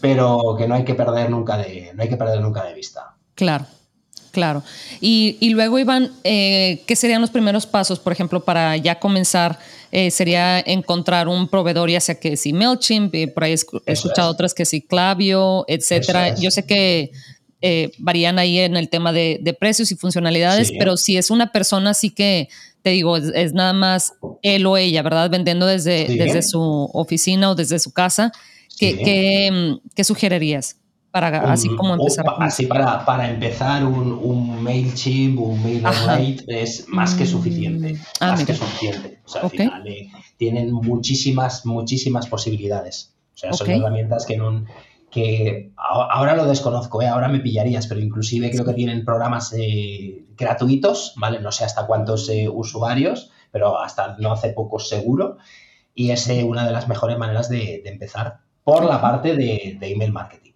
pero 0.00 0.54
que 0.58 0.66
no 0.66 0.74
hay 0.74 0.84
que 0.84 0.94
perder 0.94 1.30
nunca 1.30 1.56
de, 1.56 1.92
no 1.94 2.02
hay 2.02 2.08
que 2.08 2.16
perder 2.16 2.40
nunca 2.40 2.64
de 2.64 2.74
vista. 2.74 3.14
Claro, 3.34 3.66
claro. 4.32 4.62
Y, 5.00 5.50
luego, 5.50 5.78
Iván, 5.78 6.12
eh, 6.24 6.82
¿qué 6.86 6.96
serían 6.96 7.20
los 7.20 7.30
primeros 7.30 7.66
pasos, 7.66 7.98
por 7.98 8.12
ejemplo, 8.12 8.44
para 8.44 8.76
ya 8.76 8.98
comenzar? 8.98 9.58
Eh, 9.90 10.10
sería 10.10 10.60
encontrar 10.60 11.28
un 11.28 11.48
proveedor, 11.48 11.88
ya 11.88 12.00
sea 12.00 12.20
que 12.20 12.36
si 12.36 12.52
MailChimp, 12.52 13.14
eh, 13.14 13.28
por 13.28 13.44
ahí 13.44 13.52
he 13.86 13.92
escuchado 13.92 14.30
otras 14.30 14.52
que 14.52 14.64
si 14.66 14.82
Clavio, 14.82 15.64
etcétera. 15.66 16.34
Yo 16.34 16.50
sé 16.50 16.66
que 16.66 17.10
varían 17.98 18.38
ahí 18.38 18.58
en 18.60 18.76
el 18.76 18.88
tema 18.88 19.12
de, 19.12 19.56
precios 19.58 19.90
y 19.90 19.96
funcionalidades, 19.96 20.72
pero 20.78 20.96
si 20.96 21.16
es 21.16 21.30
una 21.30 21.52
persona, 21.52 21.94
sí 21.94 22.10
que 22.10 22.48
te 22.82 22.90
digo, 22.90 23.16
es, 23.16 23.52
nada 23.52 23.72
más 23.72 24.14
él 24.42 24.66
o 24.66 24.76
ella, 24.76 25.02
¿verdad? 25.02 25.30
Vendiendo 25.30 25.66
desde, 25.66 26.06
desde 26.06 26.42
su 26.42 26.60
oficina 26.92 27.50
o 27.50 27.54
desde 27.54 27.78
su 27.78 27.92
casa. 27.92 28.32
¿Qué, 28.78 29.80
qué 29.94 30.04
sugerirías? 30.04 30.76
para 31.10 31.52
así 31.52 31.68
como 31.68 31.94
empezar. 31.94 32.24
así 32.38 32.66
para, 32.66 33.04
para 33.04 33.30
empezar 33.30 33.84
un, 33.84 34.12
un 34.12 34.62
MailChimp, 34.62 35.40
un 35.40 35.62
MailerLite 35.62 36.44
es 36.48 36.86
más 36.88 37.14
que 37.14 37.26
suficiente. 37.26 37.94
Mm. 37.94 37.98
Ah, 38.20 38.30
más 38.32 38.44
que 38.44 38.54
suficiente. 38.54 39.18
O 39.24 39.28
sea, 39.28 39.42
al 39.42 39.50
final 39.50 39.86
eh, 39.86 40.10
tienen 40.36 40.72
muchísimas, 40.72 41.64
muchísimas 41.64 42.26
posibilidades. 42.26 43.14
O 43.34 43.38
sea, 43.38 43.52
son 43.52 43.70
herramientas 43.70 44.26
que 44.26 44.36
no 44.36 44.64
que 45.18 45.72
ahora 45.76 46.34
lo 46.36 46.46
desconozco, 46.46 47.02
¿eh? 47.02 47.08
ahora 47.08 47.28
me 47.28 47.40
pillarías, 47.40 47.86
pero 47.86 48.00
inclusive 48.00 48.50
creo 48.50 48.64
que 48.64 48.74
tienen 48.74 49.04
programas 49.04 49.54
eh, 49.56 50.24
gratuitos, 50.36 51.14
¿vale? 51.16 51.40
No 51.40 51.52
sé 51.52 51.64
hasta 51.64 51.86
cuántos 51.86 52.28
eh, 52.28 52.48
usuarios, 52.48 53.30
pero 53.50 53.80
hasta 53.80 54.16
no 54.18 54.32
hace 54.32 54.50
poco 54.50 54.78
seguro. 54.78 55.38
Y 55.94 56.10
es 56.10 56.28
una 56.44 56.64
de 56.64 56.72
las 56.72 56.86
mejores 56.86 57.18
maneras 57.18 57.48
de, 57.48 57.82
empezar 57.84 58.38
por 58.62 58.84
la 58.84 59.00
parte 59.00 59.34
de, 59.34 59.76
de 59.80 59.92
email 59.92 60.12
marketing. 60.12 60.52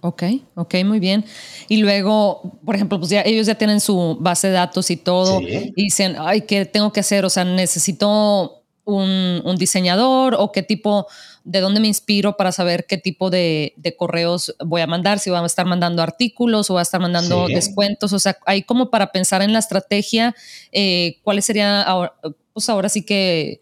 Ok, 0.00 0.22
ok, 0.54 0.74
muy 0.84 1.00
bien. 1.00 1.24
Y 1.68 1.78
luego, 1.78 2.58
por 2.64 2.74
ejemplo, 2.74 2.98
pues 2.98 3.10
ya 3.10 3.22
ellos 3.22 3.46
ya 3.46 3.56
tienen 3.56 3.80
su 3.80 4.16
base 4.20 4.48
de 4.48 4.54
datos 4.54 4.90
y 4.90 4.96
todo. 4.96 5.40
Y 5.40 5.72
dicen, 5.74 6.16
ay, 6.18 6.42
¿qué 6.42 6.64
tengo 6.64 6.92
que 6.92 7.00
hacer? 7.00 7.24
O 7.24 7.30
sea, 7.30 7.44
necesito 7.44 8.55
un, 8.86 9.56
diseñador 9.58 10.36
o 10.38 10.52
qué 10.52 10.62
tipo, 10.62 11.06
de 11.44 11.60
dónde 11.60 11.80
me 11.80 11.88
inspiro 11.88 12.36
para 12.36 12.52
saber 12.52 12.86
qué 12.86 12.96
tipo 12.96 13.30
de, 13.30 13.74
correos 13.98 14.54
voy 14.64 14.80
a 14.80 14.86
mandar, 14.86 15.18
si 15.18 15.28
voy 15.30 15.38
a 15.38 15.44
estar 15.44 15.66
mandando 15.66 16.02
artículos 16.02 16.70
o 16.70 16.74
voy 16.74 16.80
a 16.80 16.82
estar 16.82 17.00
mandando 17.00 17.48
descuentos. 17.48 18.12
O 18.12 18.18
sea, 18.18 18.38
hay 18.46 18.62
como 18.62 18.90
para 18.90 19.12
pensar 19.12 19.42
en 19.42 19.52
la 19.52 19.58
estrategia, 19.58 20.34
eh, 20.72 21.18
cuáles 21.22 21.44
serían, 21.44 21.84
ahora, 21.86 22.14
pues 22.52 22.68
ahora 22.68 22.88
sí 22.88 23.04
que 23.04 23.60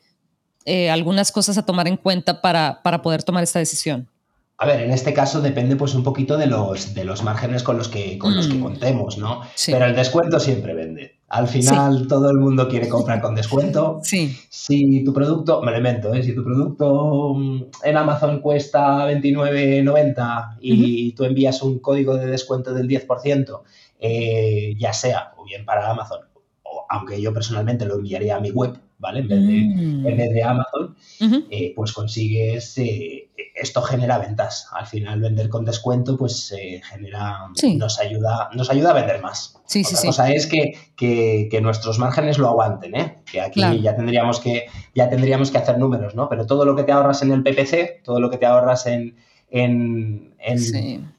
eh, 0.66 0.90
algunas 0.90 1.32
cosas 1.32 1.58
a 1.58 1.66
tomar 1.66 1.88
en 1.88 1.96
cuenta 1.96 2.40
para, 2.40 2.82
para 2.82 3.02
poder 3.02 3.22
tomar 3.22 3.42
esta 3.42 3.58
decisión. 3.58 4.08
A 4.56 4.66
ver, 4.66 4.80
en 4.80 4.92
este 4.92 5.12
caso 5.12 5.40
depende 5.40 5.74
pues 5.74 5.94
un 5.94 6.04
poquito 6.04 6.36
de 6.36 6.46
los, 6.46 6.94
de 6.94 7.04
los 7.04 7.22
márgenes 7.24 7.62
con 7.64 7.76
los 7.76 7.88
que, 7.88 8.18
con 8.18 8.36
los 8.36 8.46
que 8.46 8.54
mm. 8.54 8.62
contemos, 8.62 9.18
¿no? 9.18 9.42
Pero 9.66 9.86
el 9.86 9.96
descuento 9.96 10.38
siempre 10.38 10.74
vende. 10.74 11.18
Al 11.34 11.48
final 11.48 12.06
todo 12.06 12.30
el 12.30 12.36
mundo 12.38 12.68
quiere 12.68 12.88
comprar 12.88 13.20
con 13.20 13.34
descuento. 13.34 13.98
Sí. 14.04 14.38
Si 14.48 15.02
tu 15.02 15.12
producto, 15.12 15.60
me 15.62 15.72
lo 15.72 15.78
invento, 15.78 16.14
¿eh? 16.14 16.22
si 16.22 16.32
tu 16.32 16.44
producto 16.44 17.34
mm, 17.34 17.64
en 17.82 17.96
Amazon 17.96 18.38
cuesta 18.38 19.10
29,90 19.10 20.58
y 20.60 21.10
tú 21.10 21.24
envías 21.24 21.60
un 21.62 21.80
código 21.80 22.16
de 22.16 22.26
descuento 22.26 22.72
del 22.72 22.86
10%, 22.86 23.62
eh, 23.98 24.76
ya 24.78 24.92
sea 24.92 25.34
o 25.36 25.44
bien 25.44 25.64
para 25.64 25.90
Amazon, 25.90 26.20
o 26.62 26.86
aunque 26.88 27.20
yo 27.20 27.34
personalmente 27.34 27.84
lo 27.84 27.96
enviaría 27.96 28.36
a 28.36 28.40
mi 28.40 28.52
web, 28.52 28.78
¿vale? 29.04 29.20
En 29.20 29.28
vez 29.28 29.40
de, 29.46 29.52
mm. 29.52 30.06
en 30.06 30.16
vez 30.16 30.30
de 30.32 30.42
Amazon, 30.42 30.96
eh, 31.50 31.72
pues 31.76 31.92
consigues, 31.92 32.78
eh, 32.78 33.28
esto 33.54 33.82
genera 33.82 34.18
ventas. 34.18 34.66
Al 34.72 34.86
final 34.86 35.20
vender 35.20 35.50
con 35.50 35.66
descuento, 35.66 36.16
pues 36.16 36.52
eh, 36.52 36.80
genera, 36.90 37.48
nos, 37.76 38.00
ayuda, 38.00 38.48
nos 38.54 38.70
ayuda 38.70 38.90
a 38.90 38.94
vender 38.94 39.20
más. 39.20 39.60
Sí, 39.66 39.82
Otra 39.84 39.98
sí, 39.98 40.06
cosa 40.06 40.32
es 40.32 40.46
que, 40.46 40.72
que, 40.96 41.60
nuestros 41.60 41.98
márgenes 41.98 42.38
lo 42.38 42.48
aguanten, 42.48 42.96
¿eh? 42.96 43.22
Que 43.30 43.42
aquí 43.42 43.60
ya, 43.82 43.94
tendríamos 43.94 44.40
que, 44.40 44.66
ya 44.94 45.10
tendríamos 45.10 45.50
que 45.50 45.58
hacer 45.58 45.78
números, 45.78 46.14
¿no? 46.14 46.28
Pero 46.30 46.46
todo 46.46 46.64
lo 46.64 46.74
que 46.74 46.84
te 46.84 46.92
ahorras 46.92 47.20
en 47.22 47.32
el 47.32 47.42
PPC, 47.42 48.02
todo 48.02 48.20
lo 48.20 48.30
que 48.30 48.38
te 48.38 48.46
ahorras 48.46 48.86
en, 48.86 49.16
en, 49.54 50.34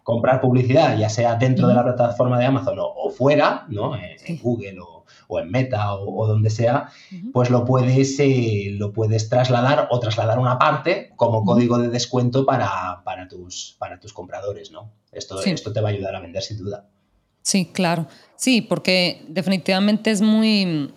comprar 0.04 0.40
publicidad, 0.40 0.98
ya 0.98 1.10
sea 1.10 1.36
dentro 1.36 1.68
de 1.68 1.74
la 1.74 1.84
plataforma 1.84 2.38
de 2.38 2.46
Amazon 2.46 2.78
o, 2.80 3.10
fuera, 3.10 3.66
¿no? 3.70 3.96
En, 3.96 4.40
Google 4.40 4.80
o 4.80 4.96
o 5.28 5.40
en 5.40 5.50
Meta 5.50 5.96
o, 5.96 6.28
donde 6.28 6.50
sea, 6.50 6.90
pues 7.34 7.50
lo 7.50 7.66
puedes, 7.66 8.20
eh, 8.20 8.70
lo 8.72 8.92
puedes 8.92 9.30
trasladar 9.30 9.88
o 9.92 10.00
trasladar 10.00 10.40
una 10.40 10.58
parte 10.58 11.12
como 11.16 11.44
código 11.44 11.78
de 11.78 11.90
descuento 11.90 12.46
para, 12.46 13.02
tus, 13.30 13.76
para 13.80 14.00
tus 14.00 14.14
compradores, 14.14 14.72
¿no? 14.72 14.92
Esto, 15.12 15.42
esto 15.44 15.72
te 15.72 15.82
va 15.82 15.90
a 15.90 15.92
ayudar 15.92 16.16
a 16.16 16.20
vender 16.20 16.44
sin 16.44 16.58
duda. 16.58 16.88
Sí, 17.42 17.66
claro. 17.72 18.08
Sí, 18.36 18.62
porque 18.62 19.24
definitivamente 19.30 20.12
es 20.12 20.22
muy, 20.22 20.94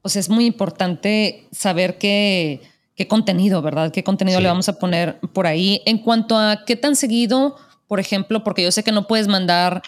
pues 0.00 0.16
es 0.16 0.28
muy 0.28 0.46
importante 0.46 1.48
saber 1.50 1.98
qué, 1.98 2.60
qué 2.96 3.08
contenido, 3.08 3.62
¿verdad? 3.62 3.90
¿Qué 3.92 4.04
contenido 4.04 4.40
le 4.40 4.48
vamos 4.48 4.68
a 4.68 4.78
poner 4.78 5.18
por 5.32 5.46
ahí? 5.46 5.82
En 5.86 5.98
cuanto 5.98 6.36
a 6.36 6.64
qué 6.64 6.76
tan 6.76 6.96
seguido, 6.96 7.56
por 7.88 8.00
ejemplo, 8.00 8.44
porque 8.44 8.62
yo 8.62 8.72
sé 8.72 8.82
que 8.82 8.92
no 8.92 9.06
puedes 9.06 9.28
mandar 9.28 9.82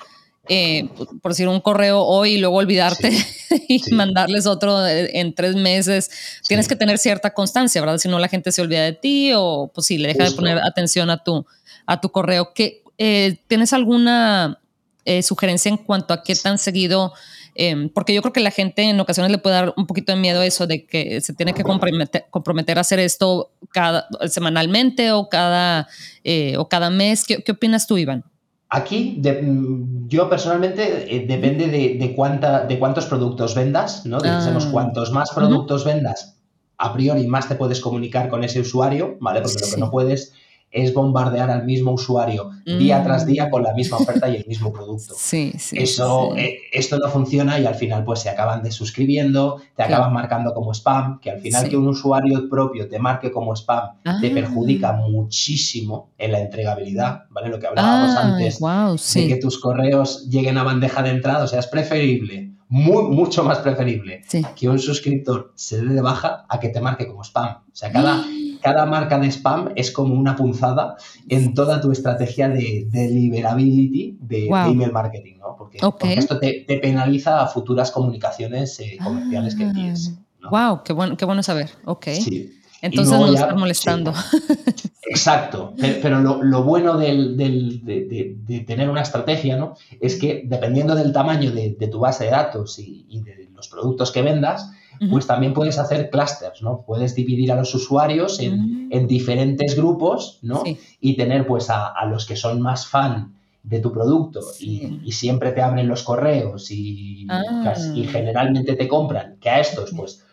eh, 0.48 0.90
por 1.22 1.32
decir 1.32 1.48
un 1.48 1.60
correo 1.60 2.02
hoy 2.02 2.32
y 2.32 2.38
luego 2.38 2.56
olvidarte 2.56 3.10
y 3.68 3.80
mandarles 3.92 4.46
otro 4.46 4.86
en 4.86 5.34
tres 5.34 5.56
meses. 5.56 6.10
Tienes 6.46 6.68
que 6.68 6.76
tener 6.76 6.98
cierta 6.98 7.32
constancia, 7.32 7.80
¿verdad? 7.80 7.98
Si 7.98 8.08
no, 8.08 8.18
la 8.18 8.28
gente 8.28 8.52
se 8.52 8.60
olvida 8.60 8.82
de 8.82 8.92
ti 8.92 9.32
o 9.34 9.70
pues 9.74 9.86
sí, 9.86 9.96
le 9.96 10.08
deja 10.08 10.24
de 10.24 10.36
poner 10.36 10.58
atención 10.58 11.08
a 11.08 11.22
tu, 11.22 11.46
a 11.86 12.00
tu 12.00 12.10
correo. 12.10 12.52
¿Qué, 12.54 12.82
eh, 12.98 13.38
¿Tienes 13.46 13.72
alguna 13.72 14.60
eh, 15.06 15.22
sugerencia 15.22 15.70
en 15.70 15.78
cuanto 15.78 16.12
a 16.12 16.22
qué 16.22 16.34
tan 16.36 16.58
seguido? 16.58 17.14
Em, 17.54 17.88
porque 17.88 18.14
yo 18.14 18.20
creo 18.22 18.32
que 18.32 18.40
la 18.40 18.50
gente 18.50 18.82
en 18.82 18.98
ocasiones 18.98 19.30
le 19.30 19.38
puede 19.38 19.56
dar 19.56 19.74
un 19.76 19.86
poquito 19.86 20.12
de 20.12 20.18
miedo 20.18 20.42
eso 20.42 20.66
de 20.66 20.86
que 20.86 21.20
se 21.20 21.34
tiene 21.34 21.54
que 21.54 21.62
comprometer, 21.62 22.26
comprometer 22.30 22.78
a 22.78 22.80
hacer 22.80 22.98
esto 22.98 23.52
cada, 23.72 24.06
semanalmente 24.26 25.12
o 25.12 25.28
cada, 25.28 25.88
o 26.58 26.68
cada 26.68 26.90
mes. 26.90 27.24
¿Qué, 27.24 27.42
¿Qué 27.42 27.52
opinas 27.52 27.86
tú, 27.86 27.96
Iván? 27.96 28.24
Aquí, 28.74 29.22
mm, 29.22 30.08
yo 30.08 30.28
personalmente, 30.28 31.14
eh, 31.14 31.26
depende 31.28 31.68
de, 31.68 32.12
cuánta, 32.16 32.66
de 32.66 32.76
cuántos 32.76 33.06
productos 33.06 33.54
vendas, 33.54 34.04
¿no? 34.04 34.18
Ah. 34.24 34.58
cuantos 34.72 35.12
más 35.12 35.30
productos 35.30 35.84
vendas, 35.84 36.40
a 36.76 36.92
priori 36.92 37.24
más 37.28 37.46
te 37.46 37.54
puedes 37.54 37.80
comunicar 37.80 38.28
con 38.28 38.42
ese 38.42 38.58
usuario, 38.58 39.16
¿vale? 39.20 39.42
Porque 39.42 39.60
lo 39.60 39.74
que 39.74 39.80
no 39.80 39.90
puedes 39.92 40.32
es 40.74 40.92
bombardear 40.92 41.50
al 41.50 41.64
mismo 41.64 41.92
usuario 41.92 42.50
día 42.64 43.02
tras 43.04 43.24
día 43.24 43.48
con 43.48 43.62
la 43.62 43.72
misma 43.74 43.98
oferta 43.98 44.28
y 44.28 44.36
el 44.36 44.46
mismo 44.46 44.72
producto. 44.72 45.14
Sí, 45.24 45.52
sí. 45.58 45.76
Eso, 45.78 46.36
eh, 46.36 46.58
esto 46.72 46.98
no 46.98 47.08
funciona 47.08 47.58
y 47.58 47.66
al 47.66 47.74
final 47.74 48.04
pues 48.04 48.20
se 48.20 48.28
acaban 48.28 48.62
desuscribiendo, 48.62 49.60
te 49.74 49.82
acaban 49.82 50.12
marcando 50.12 50.52
como 50.52 50.72
spam, 50.74 51.18
que 51.20 51.30
al 51.30 51.40
final 51.40 51.68
que 51.68 51.76
un 51.76 51.88
usuario 51.88 52.48
propio 52.48 52.88
te 52.88 52.98
marque 52.98 53.30
como 53.30 53.54
spam 53.54 53.90
te 54.02 54.10
ah. 54.10 54.30
perjudica 54.34 54.92
muchísimo 54.92 56.10
en 56.18 56.32
la 56.32 56.40
entregabilidad, 56.40 57.24
¿vale? 57.30 57.48
Lo 57.48 57.58
que 57.58 57.66
hablábamos 57.66 58.16
ah, 58.16 58.22
antes 58.22 58.60
de 59.14 59.28
que 59.28 59.36
tus 59.36 59.58
correos 59.58 60.28
lleguen 60.28 60.58
a 60.58 60.62
bandeja 60.62 61.02
de 61.02 61.10
entrada, 61.10 61.44
o 61.44 61.48
sea, 61.48 61.60
es 61.60 61.66
preferible 61.66 62.54
muy, 62.68 63.04
mucho 63.04 63.44
más 63.44 63.58
preferible 63.58 64.22
que 64.56 64.68
un 64.68 64.78
suscriptor 64.78 65.52
se 65.54 65.80
dé 65.80 65.94
de 65.94 66.00
baja 66.00 66.44
a 66.48 66.58
que 66.58 66.70
te 66.70 66.80
marque 66.80 67.06
como 67.06 67.22
spam. 67.22 67.58
O 67.58 67.76
sea, 67.76 67.92
cada, 67.92 68.24
cada 68.64 68.86
marca 68.86 69.18
de 69.18 69.30
spam 69.30 69.72
es 69.76 69.90
como 69.90 70.14
una 70.14 70.36
punzada 70.36 70.96
en 71.28 71.52
toda 71.52 71.82
tu 71.82 71.92
estrategia 71.92 72.48
de 72.48 72.88
deliverability 72.90 74.16
de, 74.18 74.46
email 74.46 74.90
marketing, 74.90 75.36
¿no? 75.38 75.54
Porque, 75.58 76.14
esto 76.14 76.40
te, 76.40 76.64
penaliza 76.80 77.42
a 77.42 77.46
futuras 77.46 77.90
comunicaciones 77.90 78.80
eh, 78.80 78.96
comerciales 79.04 79.54
que 79.54 79.64
envíes. 79.64 80.14
Wow, 80.50 80.82
qué 80.82 80.94
bueno, 80.94 81.14
qué 81.18 81.26
bueno 81.26 81.42
saber. 81.42 81.72
Ok. 81.84 82.06
Entonces 82.80 83.18
no 83.18 83.26
estás 83.34 83.54
molestando. 83.54 84.14
Exacto, 85.10 85.74
pero, 86.02 86.20
lo, 86.20 86.64
bueno 86.64 86.96
de, 86.96 88.64
tener 88.66 88.88
una 88.88 89.02
estrategia 89.02 89.58
¿no? 89.58 89.76
es 90.00 90.16
que 90.16 90.42
dependiendo 90.46 90.94
del 90.94 91.12
tamaño 91.12 91.52
de, 91.52 91.88
tu 91.92 91.98
base 91.98 92.24
de 92.24 92.30
datos 92.30 92.78
y, 92.78 93.20
de 93.20 93.50
los 93.54 93.68
productos 93.68 94.10
que 94.10 94.22
vendas, 94.22 94.72
pues 95.10 95.26
también 95.26 95.54
puedes 95.54 95.78
hacer 95.78 96.10
clusters, 96.10 96.62
¿no? 96.62 96.84
Puedes 96.86 97.14
dividir 97.14 97.52
a 97.52 97.56
los 97.56 97.74
usuarios 97.74 98.40
en, 98.40 98.88
mm. 98.88 99.06
diferentes 99.06 99.76
grupos, 99.76 100.38
¿no? 100.42 100.62
Y 101.00 101.16
tener 101.16 101.46
pues 101.46 101.68
a, 101.70 102.04
los 102.06 102.26
que 102.26 102.36
son 102.36 102.60
más 102.60 102.86
fan 102.86 103.34
de 103.62 103.80
tu 103.80 103.92
producto 103.92 104.40
y, 104.60 105.10
siempre 105.12 105.52
te 105.52 105.62
abren 105.62 105.88
los 105.88 106.02
correos 106.02 106.70
y, 106.70 107.26
ah. 107.30 107.74
y 107.94 108.04
generalmente 108.04 108.74
te 108.74 108.86
compran, 108.86 109.36
que 109.40 109.48
a 109.48 109.60
estos 109.60 109.92
pues 109.96 110.24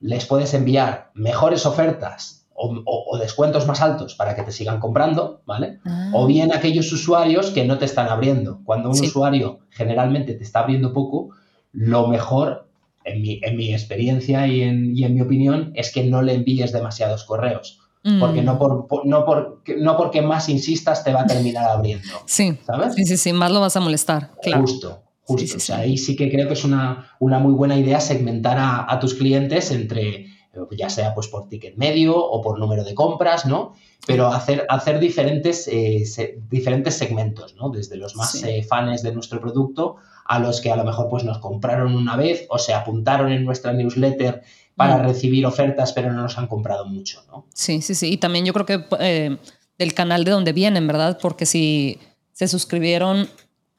les 0.00 0.26
puedes 0.26 0.52
enviar 0.52 1.10
mejores 1.14 1.64
ofertas 1.64 2.44
o, 2.54 3.18
descuentos 3.18 3.66
más 3.66 3.80
altos 3.80 4.14
para 4.14 4.34
que 4.34 4.42
te 4.42 4.52
sigan 4.52 4.80
comprando, 4.80 5.42
¿vale? 5.44 5.80
O 6.12 6.24
ah. 6.24 6.26
bien 6.26 6.52
aquellos 6.52 6.92
usuarios 6.92 7.50
que 7.50 7.64
no 7.64 7.78
te 7.78 7.84
están 7.84 8.08
abriendo. 8.08 8.60
Cuando 8.64 8.90
un 8.90 9.00
usuario 9.00 9.60
generalmente 9.70 10.34
te 10.34 10.44
está 10.44 10.60
abriendo 10.60 10.92
poco, 10.92 11.30
lo 11.72 12.06
mejor, 12.06 12.63
en 13.04 13.22
mi, 13.22 13.40
en 13.42 13.56
mi 13.56 13.72
experiencia 13.72 14.46
y 14.46 14.62
en, 14.62 14.92
mi 14.92 15.20
opinión, 15.20 15.72
es 15.74 15.92
que 15.92 16.04
no 16.04 16.22
le 16.22 16.34
envíes 16.34 16.72
demasiados 16.72 17.24
correos. 17.24 17.80
Porque 18.20 18.42
mm. 18.42 18.44
no, 18.44 18.58
por, 18.58 19.06
no, 19.06 19.24
por, 19.24 19.62
no 19.78 19.96
porque 19.96 20.20
más 20.20 20.50
insistas 20.50 21.04
te 21.04 21.12
va 21.12 21.22
a 21.22 21.26
terminar 21.26 21.66
abriendo. 21.66 22.08
Sí, 22.26 22.58
¿sabes? 22.66 22.94
Sí, 22.94 23.06
sí, 23.06 23.16
sí, 23.16 23.32
más 23.32 23.50
lo 23.50 23.60
vas 23.60 23.76
a 23.76 23.80
molestar. 23.80 24.32
Claro. 24.42 24.60
Justo, 24.62 25.02
justo. 25.22 25.74
ahí 25.74 25.96
sí 25.96 26.14
que 26.14 26.30
creo 26.30 26.46
que 26.46 26.52
es 26.52 26.64
una, 26.64 27.16
una 27.18 27.38
muy 27.38 27.54
buena 27.54 27.78
idea 27.78 28.00
segmentar 28.00 28.58
a, 28.58 28.92
a 28.92 29.00
tus 29.00 29.14
clientes 29.14 29.70
entre 29.70 30.26
ya 30.76 30.88
sea 30.90 31.14
pues 31.14 31.28
por 31.28 31.48
ticket 31.48 31.76
medio 31.76 32.16
o 32.16 32.40
por 32.40 32.58
número 32.58 32.84
de 32.84 32.94
compras, 32.94 33.46
¿no? 33.46 33.74
Pero 34.06 34.28
hacer, 34.28 34.66
hacer 34.68 35.00
diferentes, 35.00 35.66
eh, 35.68 36.04
diferentes 36.50 36.94
segmentos, 36.94 37.54
¿no? 37.56 37.70
Desde 37.70 37.96
los 37.96 38.16
más 38.16 38.42
eh, 38.44 38.62
fans 38.62 39.02
de 39.02 39.12
nuestro 39.12 39.40
producto 39.40 39.96
a 40.24 40.38
los 40.38 40.60
que 40.60 40.70
a 40.70 40.76
lo 40.76 40.84
mejor 40.84 41.08
pues 41.08 41.24
nos 41.24 41.38
compraron 41.38 41.94
una 41.94 42.16
vez 42.16 42.46
o 42.48 42.58
se 42.58 42.72
apuntaron 42.72 43.32
en 43.32 43.44
nuestra 43.44 43.72
newsletter 43.72 44.42
para 44.74 44.96
mm. 44.96 45.06
recibir 45.06 45.46
ofertas 45.46 45.92
pero 45.92 46.12
no 46.12 46.22
nos 46.22 46.38
han 46.38 46.46
comprado 46.46 46.86
mucho, 46.86 47.24
¿no? 47.28 47.46
Sí, 47.54 47.82
sí, 47.82 47.94
sí. 47.94 48.12
Y 48.12 48.16
también 48.16 48.44
yo 48.44 48.52
creo 48.52 48.66
que 48.66 48.84
eh, 49.00 49.36
del 49.78 49.94
canal 49.94 50.24
de 50.24 50.30
donde 50.30 50.52
vienen, 50.52 50.86
¿verdad? 50.86 51.18
Porque 51.20 51.46
si 51.46 51.98
se 52.32 52.48
suscribieron 52.48 53.28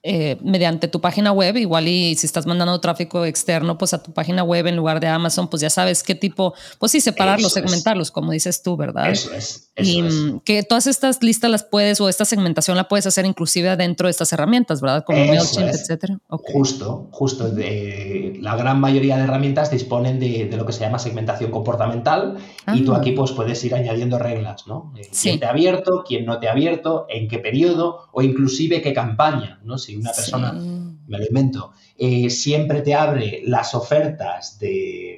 eh, 0.07 0.37
mediante 0.43 0.87
tu 0.87 1.01
página 1.01 1.31
web, 1.31 1.57
igual 1.57 1.87
y 1.87 2.15
si 2.15 2.27
estás 2.27 2.45
mandando 2.45 2.79
tráfico 2.79 3.25
externo, 3.25 3.75
pues 3.75 3.91
a 3.93 4.03
tu 4.03 4.13
página 4.13 4.43
web 4.43 4.67
en 4.67 4.75
lugar 4.75 4.99
de 4.99 5.07
Amazon, 5.07 5.49
pues 5.49 5.61
ya 5.61 5.69
sabes 5.71 6.03
qué 6.03 6.13
tipo, 6.13 6.53
pues 6.77 6.91
sí, 6.91 7.01
separarlos, 7.01 7.53
segmentarlos, 7.53 8.11
como 8.11 8.31
dices 8.31 8.61
tú, 8.61 8.77
¿verdad? 8.77 9.09
Eso 9.09 9.33
es. 9.33 9.64
Y 9.77 10.01
mm, 10.01 10.39
que 10.45 10.63
todas 10.63 10.87
estas 10.87 11.21
listas 11.21 11.51
las 11.51 11.63
puedes, 11.63 11.99
o 11.99 12.07
esta 12.07 12.23
segmentación 12.23 12.77
la 12.77 12.87
puedes 12.87 13.07
hacer 13.07 13.25
inclusive 13.25 13.75
dentro 13.75 14.07
de 14.07 14.11
estas 14.11 14.31
herramientas, 14.31 14.79
¿verdad? 14.79 15.03
Como 15.03 15.25
MailChimp, 15.25 15.67
etcétera. 15.67 16.17
Justo, 16.29 17.09
justo. 17.11 17.49
De, 17.49 18.37
la 18.41 18.55
gran 18.55 18.79
mayoría 18.79 19.17
de 19.17 19.23
herramientas 19.23 19.71
disponen 19.71 20.19
de, 20.19 20.49
lo 20.55 20.65
que 20.65 20.71
se 20.71 20.81
llama 20.81 20.97
segmentación 20.97 21.51
comportamental 21.51 22.37
y 22.73 22.83
tú 22.83 22.93
ah. 22.93 22.99
aquí 22.99 23.11
pues 23.11 23.31
puedes 23.33 23.63
ir 23.65 23.75
añadiendo 23.75 24.17
reglas, 24.17 24.65
¿no? 24.67 24.93
Eh, 24.97 25.09
¿Quién 25.21 25.39
te 25.39 25.45
ha 25.45 25.49
abierto? 25.49 26.03
¿Quién 26.07 26.25
no 26.25 26.39
te 26.39 26.47
ha 26.47 26.51
abierto? 26.51 27.05
¿En 27.09 27.27
qué 27.27 27.39
periodo? 27.39 28.07
O 28.13 28.21
inclusive 28.21 28.81
qué 28.81 28.93
campaña, 28.93 29.59
¿no? 29.63 29.77
Si 29.77 29.97
una 29.97 30.13
persona, 30.13 30.53
me 30.53 31.17
lo 31.17 31.25
invento, 31.25 31.73
eh, 31.97 32.29
siempre 32.29 32.81
te 32.81 32.93
abre 32.93 33.41
las 33.45 33.75
ofertas 33.75 34.57
de 34.59 35.14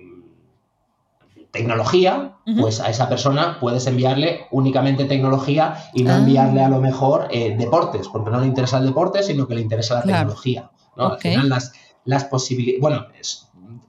tecnología, 1.57 2.37
pues 2.59 2.79
a 2.79 2.89
esa 2.89 3.09
persona 3.09 3.57
puedes 3.59 3.87
enviarle 3.87 4.45
únicamente 4.51 5.05
tecnología 5.05 5.89
y 5.93 6.03
no 6.03 6.13
ah. 6.13 6.17
enviarle 6.17 6.61
a 6.61 6.69
lo 6.69 6.79
mejor 6.79 7.27
eh, 7.31 7.55
deportes, 7.57 8.07
porque 8.07 8.29
no 8.29 8.39
le 8.39 8.47
interesa 8.47 8.77
el 8.77 8.85
deporte, 8.85 9.23
sino 9.23 9.47
que 9.47 9.55
le 9.55 9.61
interesa 9.61 9.95
la 9.95 10.03
tecnología. 10.03 10.69
Al 10.95 11.17
final 11.19 11.49
las, 11.49 11.73
las 12.05 12.25
posibilidades, 12.25 12.81
bueno, 12.81 13.07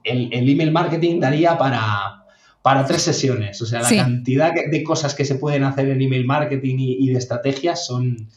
el, 0.03 0.49
email 0.49 0.71
marketing 0.71 1.19
daría 1.19 1.57
para, 1.57 2.25
para 2.61 2.85
tres 2.85 3.03
sesiones. 3.03 3.61
O 3.61 3.65
sea, 3.65 3.81
la 3.81 3.89
cantidad 3.89 4.51
de 4.53 4.83
cosas 4.83 5.15
que 5.15 5.25
se 5.25 5.35
pueden 5.35 5.63
hacer 5.63 5.89
en 5.89 6.01
email 6.01 6.25
marketing 6.25 6.75
y, 6.79 7.07
de 7.09 7.17
estrategias 7.17 7.85
son, 7.85 8.29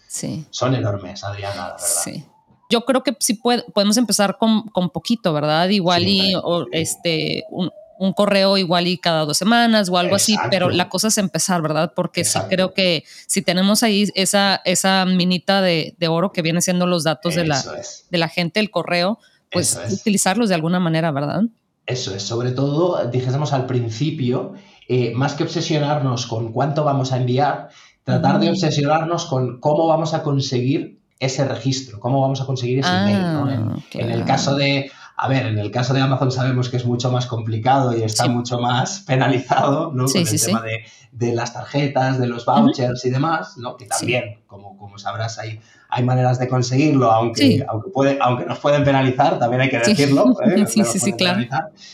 son 0.51 0.75
enormes, 0.75 1.25
Adriana, 1.25 1.57
la 1.57 1.73
verdad. 1.73 1.87
Sí 2.05 2.25
yo 2.73 2.87
creo 2.87 3.03
que 3.03 3.15
sí 3.21 3.35
podemos 3.75 3.99
empezar 3.99 4.39
con, 4.39 4.63
con, 4.69 4.89
poquito, 4.89 5.35
¿verdad? 5.35 5.69
Igual 5.69 6.09
y 6.09 6.33
este, 6.73 7.45
un, 7.51 7.71
un, 8.03 8.13
correo 8.13 8.59
igual 8.59 8.87
y 8.87 8.99
cada 8.99 9.25
dos 9.25 9.37
semanas 9.37 9.89
o 9.89 9.99
algo 9.99 10.17
así, 10.17 10.37
pero 10.51 10.71
la 10.71 10.89
cosa 10.89 11.09
es 11.09 11.19
empezar, 11.19 11.63
¿verdad? 11.63 11.93
Porque 11.95 12.25
sí 12.25 12.39
creo 12.49 12.75
que 12.75 13.05
si 13.27 13.43
tenemos 13.43 13.83
ahí 13.83 14.09
esa, 14.15 14.61
esa 14.65 15.05
minita 15.05 15.63
de, 15.63 15.95
de 15.99 16.09
oro 16.09 16.33
que 16.33 16.43
viene 16.43 16.61
siendo 16.61 16.87
los 16.87 17.05
datos 17.05 17.35
de 17.35 17.47
la, 17.47 17.63
de 18.11 18.19
la 18.19 18.29
gente, 18.29 18.61
el 18.61 18.71
correo, 18.71 19.19
pues 19.51 19.79
utilizarlos 19.91 20.49
de 20.49 20.55
alguna 20.55 20.81
manera, 20.81 21.11
¿verdad? 21.11 21.43
Eso 21.87 22.15
es, 22.15 22.23
sobre 22.23 22.53
todo, 22.53 23.05
dijésemos 23.11 23.53
al 23.53 23.67
principio, 23.67 24.55
eh, 24.89 25.13
más 25.15 25.35
que 25.35 25.43
obsesionarnos 25.43 26.27
con 26.27 26.53
cuánto 26.53 26.85
vamos 26.85 27.13
a 27.13 27.17
enviar, 27.17 27.69
tratar 28.05 28.39
de 28.41 28.51
obsesionarnos 28.51 29.27
con 29.27 29.61
cómo 29.61 29.87
vamos 29.87 30.15
a 30.15 30.23
conseguir 30.23 31.01
ese 31.19 31.45
registro, 31.45 32.01
cómo 32.01 32.21
vamos 32.21 32.41
a 32.41 32.47
conseguir 32.47 32.81
ese 32.81 32.89
email. 32.89 33.17
Ah, 33.21 33.77
en, 33.93 34.11
el 34.11 34.25
caso 34.25 34.57
de, 34.57 34.91
a 35.23 35.29
ver, 35.29 35.47
en 35.47 35.57
el 35.57 35.71
caso 35.71 35.95
de 35.95 36.01
Amazon 36.01 36.33
sabemos 36.33 36.69
que 36.69 36.79
es 36.79 36.85
mucho 36.85 37.09
más 37.13 37.27
complicado 37.27 37.97
y 37.97 38.03
está 38.03 38.27
mucho 38.27 38.59
más 38.59 39.01
penalizado, 39.07 39.93
¿no? 39.95 40.07
Con 40.07 40.17
el 40.17 40.41
tema 40.41 40.65
de, 41.13 41.33
las 41.33 41.55
tarjetas, 41.55 42.19
de 42.19 42.27
los 42.27 42.45
vouchers 42.45 43.05
y 43.05 43.11
demás, 43.11 43.57
¿no? 43.57 43.77
Que 43.77 43.87
también, 43.87 44.41
como, 44.49 44.77
como 44.77 44.99
sabrás, 44.99 45.39
hay, 45.39 45.61
hay 45.95 46.05
maneras 46.05 46.39
de 46.39 46.49
conseguirlo, 46.49 47.13
aunque, 47.13 47.63
aunque, 47.69 47.91
puede, 47.91 48.17
aunque 48.19 48.47
nos 48.47 48.59
pueden 48.61 48.83
penalizar, 48.83 49.39
también 49.39 49.61
hay 49.61 49.69
que 49.69 49.79
decirlo. 49.79 50.35
¿eh? 50.47 50.65
Sí, 50.67 50.83
sí, 50.85 50.99
sí, 50.99 51.13
claro. 51.13 51.43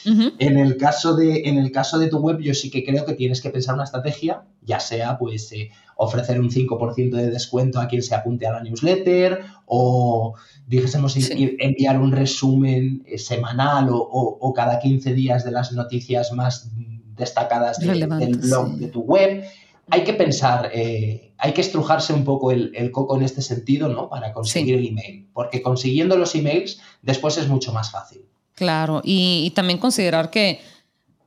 en, 0.04 0.56
el 0.56 0.76
caso 0.76 1.16
de, 1.16 1.42
en 1.46 1.58
el 1.58 1.72
caso 1.72 1.98
de 1.98 2.06
tu 2.06 2.18
web, 2.18 2.38
yo 2.38 2.54
sí 2.54 2.70
que 2.70 2.84
creo 2.84 3.04
que 3.04 3.14
tienes 3.14 3.40
que 3.40 3.50
pensar 3.50 3.74
una 3.74 3.82
estrategia, 3.82 4.44
ya 4.62 4.78
sea, 4.78 5.18
pues, 5.18 5.50
eh, 5.50 5.70
ofrecer 5.96 6.40
un 6.40 6.48
5% 6.48 7.10
de 7.10 7.28
descuento 7.28 7.80
a 7.80 7.88
quien 7.88 8.04
se 8.04 8.14
apunte 8.14 8.46
a 8.46 8.52
la 8.52 8.62
newsletter 8.62 9.40
o 9.66 10.34
dijésemos 10.68 11.16
enviar 11.32 12.00
un 12.00 12.12
resumen 12.12 13.02
eh, 13.04 13.18
semanal 13.18 13.88
o, 13.90 14.52
cada 14.54 14.78
15 14.78 15.12
días 15.12 15.44
de 15.44 15.50
las 15.50 15.72
noticias 15.72 16.32
más 16.32 16.70
destacadas 17.16 17.80
del 17.80 18.06
blog 18.36 18.76
de 18.76 18.86
tu 18.86 19.00
web. 19.00 19.42
Hay 19.90 20.04
que 20.04 20.12
pensar, 20.12 20.70
eh, 20.74 21.32
hay 21.38 21.52
que 21.52 21.60
estrujarse 21.60 22.12
un 22.12 22.24
poco 22.24 22.50
el, 22.50 22.90
coco 22.92 23.16
en 23.16 23.22
este 23.22 23.42
sentido, 23.42 23.88
¿no? 23.88 24.08
Para 24.08 24.32
conseguir 24.32 24.76
el 24.76 24.86
email, 24.86 25.28
porque 25.32 25.62
consiguiendo 25.62 26.16
los 26.16 26.34
emails 26.34 26.80
después 27.02 27.38
es 27.38 27.48
mucho 27.48 27.72
más 27.72 27.90
fácil. 27.90 28.22
Claro, 28.54 29.00
y 29.04 29.52
también 29.54 29.78
considerar 29.78 30.30
que 30.30 30.60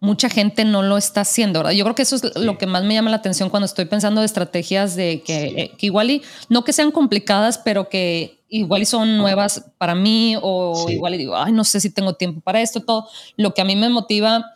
mucha 0.02 0.30
gente 0.30 0.66
no 0.66 0.82
lo 0.82 0.98
está 0.98 1.22
haciendo, 1.22 1.60
¿verdad? 1.60 1.72
Yo 1.74 1.86
creo 1.86 1.96
que 1.96 2.02
eso 2.02 2.16
es 2.16 2.36
lo 2.36 2.58
que 2.58 2.66
más 2.66 2.84
me 2.84 2.96
llama 2.96 3.12
la 3.12 3.18
atención 3.18 3.50
cuando 3.50 3.66
estoy 3.66 3.86
pensando 3.86 4.20
de 4.22 4.26
estrategias 4.26 4.96
de 4.96 5.22
que, 5.22 5.44
eh, 5.44 5.72
igual 5.80 6.10
y 6.10 6.22
no 6.50 6.64
que 6.64 6.74
sean 6.74 6.92
complicadas, 6.92 7.60
pero 7.60 7.88
que 7.88 8.42
igual 8.50 8.82
y 8.82 8.86
son 8.86 9.18
nuevas 9.18 9.64
para 9.78 9.94
mí 9.94 10.36
o 10.42 10.88
igual 10.90 11.14
y 11.14 11.20
digo, 11.20 11.38
ay, 11.38 11.54
no 11.54 11.64
sé 11.64 11.80
si 11.80 11.92
tengo 11.92 12.16
tiempo 12.16 12.42
para 12.42 12.62
esto, 12.62 12.82
todo. 12.82 13.08
Lo 13.38 13.54
que 13.54 13.62
a 13.62 13.64
mí 13.64 13.76
me 13.76 13.90
motiva, 13.90 14.54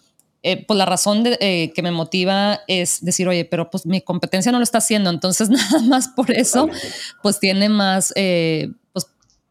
eh, 0.47 0.63
pues 0.63 0.77
la 0.77 0.85
razón 0.85 1.23
de, 1.23 1.37
eh, 1.41 1.73
que 1.73 1.81
me 1.81 1.89
motiva 1.89 2.61
es 2.67 3.03
decir, 3.03 3.27
oye, 3.27 3.45
pero 3.45 3.71
pues 3.71 3.87
mi 3.87 3.99
competencia 4.01 4.51
no 4.51 4.59
lo 4.59 4.63
está 4.63 4.77
haciendo, 4.77 5.09
entonces 5.09 5.49
nada 5.49 5.79
más 5.81 6.07
por 6.09 6.31
eso, 6.31 6.69
pues 7.23 7.39
tiene 7.39 7.67
más, 7.67 8.13
pues 8.93 9.07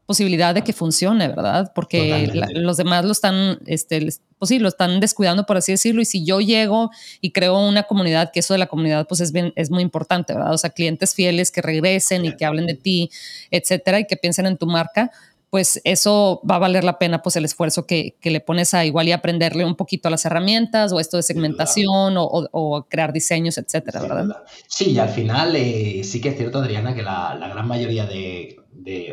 posibilidad 0.07 0.55
de 0.55 0.63
que 0.63 0.73
funcione, 0.73 1.29
¿verdad? 1.29 1.73
Porque 1.75 2.31
los 2.55 2.77
demás 2.77 3.05
lo 3.05 3.13
están, 3.13 3.59
este, 3.67 4.07
pues 4.39 4.49
sí, 4.49 4.59
lo 4.59 4.69
están 4.69 5.01
descuidando, 5.01 5.47
por 5.47 5.57
así 5.57 5.73
decirlo. 5.73 6.03
Y 6.03 6.05
si 6.05 6.25
yo 6.25 6.41
llego 6.41 6.91
y 7.21 7.33
creo 7.33 7.59
una 7.59 7.85
comunidad, 7.85 8.31
que 8.31 8.41
eso 8.41 8.55
de 8.55 8.59
la 8.59 8.67
comunidad, 8.67 9.07
pues 9.09 9.21
es, 9.21 9.33
bien, 9.33 9.53
es 9.57 9.71
muy 9.71 9.83
importante, 9.83 10.35
¿verdad? 10.35 10.53
O 10.53 10.59
sea, 10.59 10.71
clientes 10.71 11.15
fieles 11.15 11.51
que 11.51 11.63
regresen 11.63 12.25
y 12.25 12.37
que 12.37 12.45
hablen 12.45 12.67
de 12.67 12.75
ti, 12.75 13.11
etcétera, 13.51 14.01
y 14.01 14.07
que 14.07 14.17
piensen 14.17 14.47
en 14.47 14.59
tu 14.59 14.67
marca, 14.67 15.11
pues 15.55 15.81
eso 15.85 16.43
va 16.51 16.57
a 16.57 16.59
valer 16.59 16.83
la 16.83 16.99
pena, 16.99 17.23
pues 17.23 17.37
el 17.37 17.45
esfuerzo 17.45 17.87
que, 17.87 18.17
le 18.25 18.41
pones 18.41 18.75
a 18.75 18.85
igual 18.85 19.07
y 19.07 19.13
aprenderle 19.13 19.65
un 19.65 19.77
poquito 19.77 20.09
a 20.09 20.11
las 20.11 20.25
herramientas 20.25 20.93
o 20.93 20.99
esto 20.99 21.17
de 21.17 21.23
segmentación 21.23 22.17
o, 22.17 22.87
crear 22.91 23.13
diseños, 23.13 23.57
etcétera, 23.57 24.01
¿verdad? 24.01 24.43
Sí, 24.67 24.91
y 24.91 24.99
al 24.99 25.11
final 25.11 25.55
eh, 25.55 26.03
sí 26.03 26.21
que 26.21 26.31
es 26.31 26.37
cierto, 26.37 26.59
Adriana, 26.59 26.93
que 26.93 27.03
la 27.03 27.39
gran 27.39 27.69
mayoría 27.69 28.05
de 28.05 28.64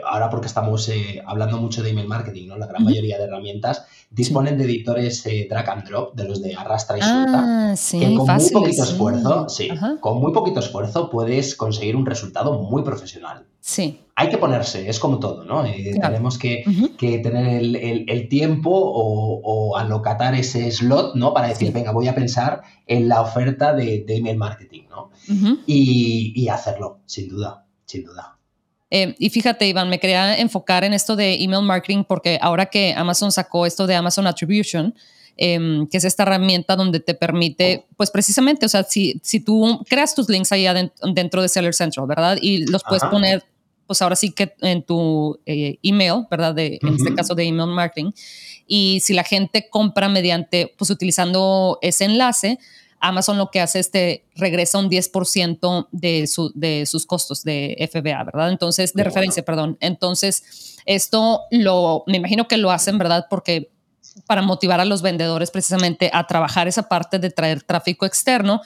ahora 0.05 0.29
porque 0.29 0.47
estamos 0.47 0.87
eh, 0.89 1.21
hablando 1.25 1.57
mucho 1.57 1.83
de 1.83 1.91
email 1.91 2.07
marketing, 2.07 2.47
¿no? 2.47 2.57
La 2.57 2.67
gran 2.67 2.83
mayoría 2.83 3.17
de 3.17 3.25
herramientas 3.25 3.85
disponen 4.09 4.57
de 4.57 4.65
editores 4.65 5.25
eh, 5.25 5.47
drag 5.49 5.69
and 5.69 5.87
drop, 5.87 6.15
de 6.15 6.25
los 6.25 6.41
de 6.41 6.55
arrastra 6.55 6.97
y 6.97 7.01
suelta, 7.01 7.71
ah, 7.71 7.75
que 7.91 8.15
con 8.15 8.27
muy 8.27 8.49
poquito 8.51 8.83
esfuerzo, 8.83 9.49
sí, 9.49 9.69
con 9.99 10.19
muy 10.19 10.33
poquito 10.33 10.59
esfuerzo 10.59 11.09
puedes 11.09 11.55
conseguir 11.55 11.95
un 11.95 12.05
resultado 12.05 12.61
muy 12.61 12.83
profesional. 12.83 13.45
Sí. 13.61 14.01
Hay 14.15 14.29
que 14.29 14.37
ponerse, 14.37 14.89
es 14.89 14.99
como 14.99 15.19
todo, 15.19 15.45
¿no? 15.45 15.65
Eh, 15.65 15.95
tenemos 16.01 16.37
que, 16.37 16.63
tener 16.99 17.61
el, 17.61 18.27
tiempo 18.29 18.69
o, 18.73 19.77
alocatar 19.77 20.35
ese 20.35 20.69
slot, 20.71 21.15
¿no? 21.15 21.33
Para 21.33 21.47
decir, 21.47 21.71
venga, 21.71 21.91
voy 21.91 22.07
a 22.07 22.15
pensar 22.15 22.61
en 22.85 23.07
la 23.07 23.21
oferta 23.21 23.73
de, 23.73 24.03
email 24.07 24.37
marketing, 24.37 24.83
¿no? 24.89 25.11
y 25.65 26.47
hacerlo, 26.49 26.99
sin 27.05 27.29
duda, 27.29 27.65
sin 27.85 28.03
duda. 28.03 28.37
Eh, 28.91 29.15
y 29.17 29.29
fíjate, 29.29 29.67
Iván, 29.67 29.89
me 29.89 29.99
quería 29.99 30.37
enfocar 30.37 30.83
en 30.83 30.93
esto 30.93 31.15
de 31.15 31.41
email 31.41 31.63
marketing 31.63 32.03
porque 32.03 32.37
ahora 32.41 32.65
que 32.65 32.93
Amazon 32.95 33.31
sacó 33.31 33.65
esto 33.65 33.87
de 33.87 33.95
Amazon 33.95 34.27
Attribution, 34.27 34.93
em, 35.37 35.87
que 35.87 35.97
es 35.97 36.03
esta 36.03 36.23
herramienta 36.23 36.75
donde 36.75 36.99
te 36.99 37.13
permite, 37.13 37.85
pues 37.95 38.11
precisamente, 38.11 38.65
o 38.65 38.69
sea, 38.69 38.83
si, 38.83 39.19
si 39.23 39.39
tú 39.39 39.81
creas 39.89 40.13
tus 40.13 40.27
links 40.27 40.51
ahí 40.51 40.65
dentro 41.15 41.41
de 41.41 41.47
Seller 41.47 41.73
Central, 41.73 42.05
¿verdad? 42.05 42.37
Y 42.41 42.65
los 42.67 42.83
puedes 42.83 43.03
poner, 43.05 43.41
pues 43.87 44.01
ahora 44.01 44.17
sí 44.17 44.31
que 44.33 44.53
en 44.59 44.83
tu 44.83 45.39
eh, 45.45 45.79
email, 45.83 46.25
¿verdad? 46.29 46.53
De, 46.53 46.77
En 46.81 46.95
este 46.95 47.15
caso 47.15 47.33
de 47.33 47.45
email 47.45 47.69
marketing. 47.69 48.11
Y 48.67 48.99
si 48.99 49.13
la 49.13 49.23
gente 49.23 49.69
compra 49.69 50.09
mediante, 50.09 50.73
pues 50.77 50.89
utilizando 50.89 51.79
ese 51.81 52.05
enlace, 52.05 52.59
Amazon 53.01 53.37
lo 53.37 53.49
que 53.49 53.59
hace 53.59 53.79
es 53.79 53.91
te 53.91 54.25
regresa 54.35 54.77
un 54.77 54.89
10% 54.89 55.87
de, 55.91 56.27
su, 56.27 56.51
de 56.55 56.85
sus 56.85 57.05
costos 57.05 57.43
de 57.43 57.89
FBA, 57.91 58.23
¿verdad? 58.23 58.51
Entonces, 58.51 58.93
de 58.93 59.03
referencia, 59.03 59.43
perdón. 59.43 59.77
Entonces, 59.81 60.77
esto 60.85 61.41
lo, 61.51 62.03
me 62.07 62.17
imagino 62.17 62.47
que 62.47 62.57
lo 62.57 62.71
hacen, 62.71 62.97
¿verdad? 62.97 63.25
Porque 63.29 63.71
para 64.27 64.41
motivar 64.41 64.79
a 64.79 64.85
los 64.85 65.01
vendedores 65.01 65.51
precisamente 65.51 66.09
a 66.13 66.27
trabajar 66.27 66.67
esa 66.67 66.87
parte 66.87 67.17
de 67.19 67.29
traer 67.29 67.63
tráfico 67.63 68.05
externo 68.05 68.61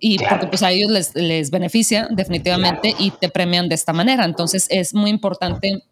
y 0.00 0.18
porque 0.18 0.46
pues 0.46 0.62
a 0.62 0.70
ellos 0.72 0.90
les, 0.90 1.14
les 1.14 1.50
beneficia 1.50 2.08
definitivamente 2.10 2.94
y 2.98 3.10
te 3.12 3.28
premian 3.28 3.68
de 3.68 3.76
esta 3.76 3.92
manera. 3.92 4.24
Entonces, 4.24 4.66
es 4.68 4.94
muy 4.94 5.10
importante 5.10 5.82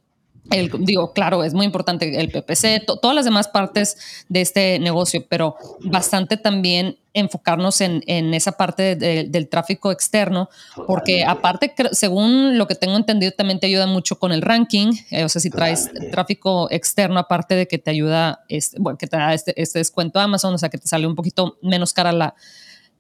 el, 0.50 0.70
digo, 0.80 1.12
claro, 1.12 1.42
es 1.42 1.54
muy 1.54 1.64
importante 1.64 2.20
el 2.20 2.30
PPC, 2.30 2.84
todas 3.00 3.14
las 3.14 3.24
demás 3.24 3.48
partes 3.48 4.24
de 4.28 4.40
este 4.42 4.78
negocio, 4.78 5.24
pero 5.28 5.56
bastante 5.80 6.36
también 6.36 6.98
enfocarnos 7.14 7.80
en, 7.80 8.02
en 8.06 8.34
esa 8.34 8.52
parte 8.52 8.96
del 8.96 9.48
tráfico 9.48 9.92
externo, 9.92 10.50
porque 10.86 11.24
aparte, 11.24 11.72
según 11.92 12.58
lo 12.58 12.66
que 12.66 12.74
tengo 12.74 12.96
entendido, 12.96 13.32
también 13.32 13.60
te 13.60 13.68
ayuda 13.68 13.86
mucho 13.86 14.18
con 14.18 14.32
el 14.32 14.42
ranking, 14.42 14.92
eh, 15.10 15.24
o 15.24 15.28
sea, 15.28 15.40
si 15.40 15.48
traes 15.48 15.90
tráfico 16.10 16.68
externo, 16.70 17.20
aparte 17.20 17.54
de 17.54 17.68
que 17.68 17.78
te 17.78 17.90
ayuda, 17.90 18.44
este, 18.48 18.78
bueno, 18.80 18.98
que 18.98 19.06
te 19.06 19.16
da 19.16 19.32
este, 19.32 19.60
este 19.60 19.78
descuento 19.78 20.18
Amazon, 20.18 20.54
o 20.54 20.58
sea, 20.58 20.68
que 20.68 20.78
te 20.78 20.88
sale 20.88 21.06
un 21.06 21.14
poquito 21.14 21.56
menos 21.62 21.92
cara 21.92 22.12
la, 22.12 22.34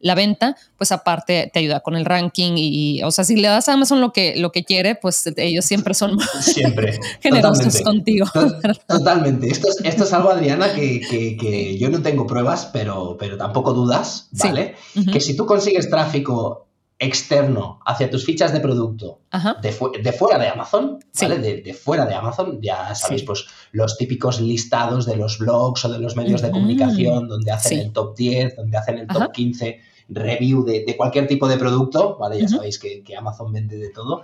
la 0.04 0.14
venta, 0.14 0.54
pues 0.76 0.92
aparte 0.92 1.50
te 1.50 1.60
ayuda 1.60 1.80
con 1.80 1.96
el 1.96 2.04
ranking 2.04 2.52
y, 2.56 3.02
o 3.02 3.10
sea, 3.10 3.24
si 3.24 3.36
le 3.36 3.48
das 3.48 3.70
a 3.70 3.72
Amazon 3.72 4.02
lo 4.02 4.12
que, 4.12 4.36
lo 4.36 4.52
que 4.52 4.62
quiere, 4.62 4.96
pues 4.96 5.24
ellos 5.36 5.64
siempre 5.64 5.94
son 5.94 6.18
siempre, 6.42 7.00
generosos 7.22 7.80
contigo. 7.80 8.26
Totalmente. 8.86 9.48
Esto 9.48 9.68
es, 9.70 9.80
esto 9.82 10.04
es 10.04 10.12
algo, 10.12 10.28
Adriana, 10.28 10.74
que, 10.74 11.00
que, 11.00 11.78
yo 11.78 11.88
no 11.88 12.02
tengo 12.02 12.26
pruebas, 12.26 12.68
pero, 12.70 13.16
pero 13.18 13.38
tampoco 13.38 13.72
dudas, 13.72 14.28
¿vale? 14.32 14.74
Que 15.10 15.20
si 15.20 15.34
tú 15.34 15.46
consigues 15.46 15.88
tráfico 15.88 16.66
externo 16.98 17.80
hacia 17.84 18.10
tus 18.10 18.24
fichas 18.24 18.52
de 18.52 18.60
producto 18.60 19.20
de, 19.62 19.72
fuera 20.12 20.38
de 20.38 20.48
Amazon, 20.48 20.98
¿vale? 21.18 21.38
De, 21.38 21.72
fuera 21.72 22.04
de 22.04 22.14
Amazon, 22.14 22.60
ya 22.60 22.94
sabéis, 22.94 23.22
pues 23.22 23.46
los 23.72 23.96
típicos 23.96 24.38
listados 24.38 25.06
de 25.06 25.16
los 25.16 25.38
blogs 25.38 25.86
o 25.86 25.88
de 25.88 25.98
los 25.98 26.14
medios 26.14 26.42
de 26.42 26.50
comunicación 26.50 27.26
donde 27.26 27.50
hacen 27.50 27.78
el 27.78 27.92
top 27.92 28.14
10, 28.14 28.56
donde 28.56 28.76
hacen 28.76 28.98
el 28.98 29.06
top 29.06 29.32
15 29.32 29.93
review 30.08 30.64
de, 30.64 30.94
cualquier 30.96 31.26
tipo 31.26 31.48
de 31.48 31.56
producto, 31.56 32.16
¿vale? 32.18 32.40
Ya 32.40 32.48
sabéis 32.48 32.78
que, 32.78 33.16
Amazon 33.16 33.52
vende 33.52 33.78
de 33.78 33.90
todo. 33.90 34.22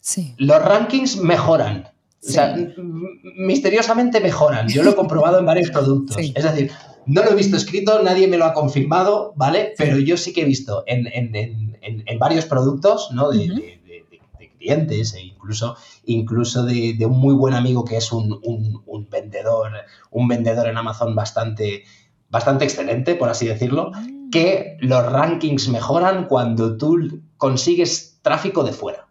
Sí. 0.00 0.34
Los 0.38 0.62
rankings 0.62 1.16
mejoran. 1.18 1.88
O 2.26 2.28
sea, 2.28 2.56
misteriosamente 3.36 4.20
mejoran. 4.20 4.68
Yo 4.68 4.82
lo 4.82 4.90
he 4.90 4.94
comprobado 4.96 5.38
en 5.38 5.46
varios 5.46 5.70
productos. 5.70 6.16
Es 6.18 6.42
decir, 6.42 6.70
no 7.06 7.22
lo 7.22 7.30
he 7.30 7.34
visto 7.34 7.56
escrito, 7.56 8.02
nadie 8.02 8.26
me 8.26 8.36
lo 8.36 8.44
ha 8.46 8.52
confirmado, 8.52 9.32
¿vale? 9.36 9.74
Pero 9.76 9.98
yo 9.98 10.16
sí 10.16 10.32
que 10.32 10.42
he 10.42 10.44
visto 10.44 10.84
en, 10.86 11.08
varios 12.18 12.46
productos, 12.46 13.10
¿no? 13.12 13.30
De, 13.30 13.80
clientes 14.58 15.14
e 15.14 15.20
incluso, 15.20 15.76
incluso 16.06 16.64
de, 16.64 16.96
un 17.06 17.18
muy 17.18 17.34
buen 17.34 17.54
amigo 17.54 17.84
que 17.84 17.96
es 17.98 18.10
un, 18.10 18.40
un, 18.42 19.08
vendedor, 19.08 19.70
un 20.10 20.26
vendedor 20.26 20.66
en 20.66 20.76
Amazon 20.76 21.14
bastante, 21.14 21.84
bastante 22.30 22.64
excelente, 22.64 23.14
por 23.14 23.28
así 23.28 23.46
decirlo, 23.46 23.92
ah 23.94 24.04
que 24.36 24.76
los 24.80 25.10
rankings 25.10 25.68
mejoran 25.68 26.26
cuando 26.26 26.76
tú 26.76 27.22
consigues 27.38 28.18
tráfico 28.20 28.64
de 28.64 28.72
fuera. 28.72 29.08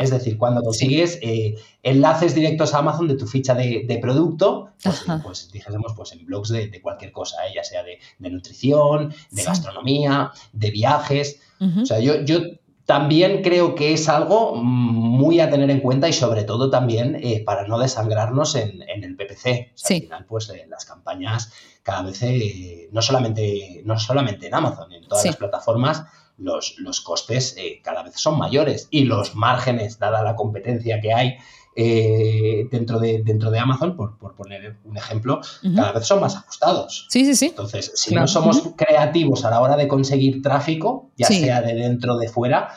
Es 0.00 0.10
decir, 0.10 0.36
cuando 0.36 0.60
consigues 0.60 1.18
eh, 1.22 1.54
enlaces 1.82 2.34
directos 2.34 2.74
a 2.74 2.78
Amazon 2.78 3.08
de 3.08 3.14
tu 3.14 3.26
ficha 3.26 3.54
de, 3.54 3.98
producto, 4.02 4.72
pues, 4.82 5.04
pues, 5.22 5.52
dijésemos 5.52 5.94
pues 5.96 6.12
en 6.12 6.26
blogs 6.26 6.50
de, 6.50 6.82
cualquier 6.82 7.12
cosa, 7.12 7.46
¿eh? 7.46 7.52
ya 7.54 7.64
sea 7.64 7.82
de, 7.82 7.98
nutrición, 8.30 9.14
de 9.30 9.42
gastronomía, 9.42 10.32
de 10.52 10.70
viajes. 10.70 11.40
O 11.60 11.86
sea, 11.86 12.00
yo, 12.00 12.20
yo 12.24 12.40
también 12.88 13.42
creo 13.42 13.74
que 13.74 13.92
es 13.92 14.08
algo 14.08 14.54
muy 14.54 15.40
a 15.40 15.50
tener 15.50 15.68
en 15.68 15.80
cuenta 15.80 16.08
y 16.08 16.14
sobre 16.14 16.44
todo 16.44 16.70
también 16.70 17.20
eh, 17.22 17.42
para 17.44 17.66
no 17.66 17.78
desangrarnos 17.78 18.54
en, 18.54 18.82
el 18.88 19.14
PPC. 19.14 19.46
Al 19.46 20.00
final, 20.00 20.24
pues 20.24 20.50
las 20.66 20.86
campañas 20.86 21.52
cada 21.82 22.00
vez, 22.00 22.22
eh, 22.22 22.88
no, 22.90 23.02
solamente, 23.02 23.82
no 23.84 23.98
solamente 23.98 24.46
en 24.46 24.54
Amazon, 24.54 24.90
en 24.90 25.06
todas 25.06 25.26
las 25.26 25.36
plataformas, 25.36 26.04
los, 26.38 26.76
los 26.78 27.02
costes 27.02 27.56
eh, 27.58 27.82
cada 27.84 28.02
vez 28.02 28.14
son 28.16 28.38
mayores 28.38 28.88
y 28.90 29.04
los 29.04 29.34
márgenes, 29.34 29.98
dada 29.98 30.22
la 30.22 30.34
competencia 30.34 30.98
que 31.02 31.12
hay 31.12 31.36
eh, 31.80 32.66
dentro, 32.72 32.98
de, 32.98 33.22
dentro 33.22 33.52
de 33.52 33.60
Amazon, 33.60 33.96
por, 33.96 34.18
poner 34.34 34.78
un 34.84 34.96
ejemplo, 34.96 35.40
cada 35.76 35.92
vez 35.92 36.04
son 36.04 36.20
más 36.20 36.34
ajustados. 36.34 37.06
Sí, 37.08 37.24
sí, 37.24 37.36
sí. 37.36 37.46
Entonces, 37.46 37.92
si 37.94 38.12
no 38.16 38.26
somos 38.26 38.70
creativos 38.76 39.44
a 39.44 39.50
la 39.50 39.60
hora 39.60 39.76
de 39.76 39.86
conseguir 39.86 40.42
tráfico, 40.42 41.10
ya 41.16 41.28
sea 41.28 41.62
de 41.62 41.74
dentro 41.74 42.14
o 42.14 42.18
de 42.18 42.28
fuera, 42.28 42.70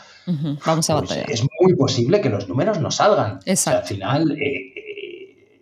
Vamos 0.65 0.87
a 0.89 0.99
pues 0.99 1.11
es 1.27 1.41
muy 1.59 1.75
posible 1.75 2.21
que 2.21 2.29
los 2.29 2.47
números 2.47 2.79
no 2.79 2.91
salgan. 2.91 3.39
Exacto. 3.45 3.79
al 3.79 3.85
final 3.85 4.37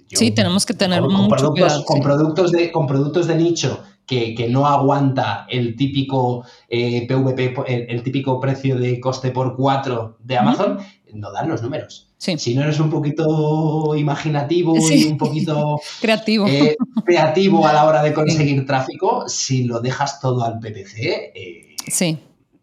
sí, 0.10 0.32
tenemos 0.32 0.66
que 0.66 0.74
tener 0.74 1.02
con, 1.02 1.14
mucho 1.14 1.30
productos, 1.30 1.54
cuidado, 1.54 1.86
con, 1.86 2.02
productos 2.02 2.52
de, 2.52 2.72
con 2.72 2.86
productos 2.86 3.28
de 3.28 3.36
nicho 3.36 3.84
que, 4.06 4.48
no 4.50 4.68
aguanta 4.68 5.46
el 5.50 5.78
típico 5.78 6.44
PVP, 6.70 7.56
eh, 7.68 7.88
el, 7.90 8.04
típico 8.04 8.40
precio 8.40 8.78
de 8.78 9.00
coste 9.00 9.32
por 9.32 9.56
cuatro 9.56 10.18
de 10.20 10.38
Amazon, 10.38 10.80
no 11.14 11.32
dan 11.32 11.48
los 11.48 11.62
números. 11.62 12.09
Si 12.20 12.54
no 12.54 12.64
eres 12.64 12.80
un 12.82 12.90
poquito 12.90 13.96
imaginativo 13.96 14.76
y 14.78 15.06
un 15.06 15.18
poquito 15.18 15.80
creativo. 16.02 16.48
Eh, 16.48 16.76
creativo 17.06 17.66
a 17.66 17.72
la 17.72 17.86
hora 17.86 18.04
de 18.04 18.14
conseguir 18.14 18.66
tráfico, 18.66 19.30
si 19.30 19.64
lo 19.64 19.80
dejas 19.80 20.20
todo 20.20 20.44
al 20.44 20.60
PPC, 20.60 21.32
eh, 21.34 21.76
sí. 21.88 22.20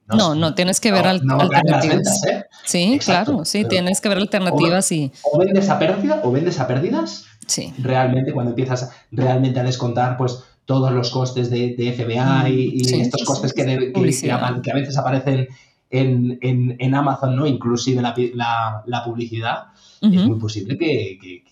No, 0.08 0.34
no, 0.34 0.54
tienes 0.54 0.78
que 0.78 0.92
ver 0.92 1.06
alternativas. 1.06 2.24
¿eh? 2.26 2.44
Sí, 2.64 3.00
claro, 3.04 3.44
sí, 3.44 3.64
tienes 3.64 4.00
que 4.00 4.08
ver 4.08 4.18
alternativas 4.18 4.92
y... 4.92 5.10
O 5.24 5.38
vendes 5.38 5.68
a 5.68 5.78
pérdida, 5.78 6.20
o 6.22 6.30
vendes 6.30 6.60
a 6.60 6.68
pérdidas. 6.68 7.24
Sí. 7.46 7.72
Realmente, 7.78 8.32
cuando 8.32 8.50
empiezas 8.50 8.90
realmente 9.10 9.58
a 9.58 9.64
descontar, 9.64 10.16
pues 10.16 10.44
todos 10.64 10.92
los 10.92 11.10
costes 11.10 11.50
de, 11.50 11.74
FBA 11.96 12.50
y, 12.50 12.82
estos 13.00 13.24
costes 13.24 13.52
que, 13.52 13.64
que, 13.64 14.70
a 14.70 14.74
veces 14.74 14.96
aparecen 14.98 15.48
en, 15.90 16.94
Amazon, 16.94 17.36
¿no? 17.36 17.46
Inclusive 17.46 18.02
la, 18.02 18.82
la, 18.86 19.04
publicidad, 19.04 19.66
es 20.00 20.24
muy 20.24 20.38
posible 20.38 20.76
que, 20.78 21.44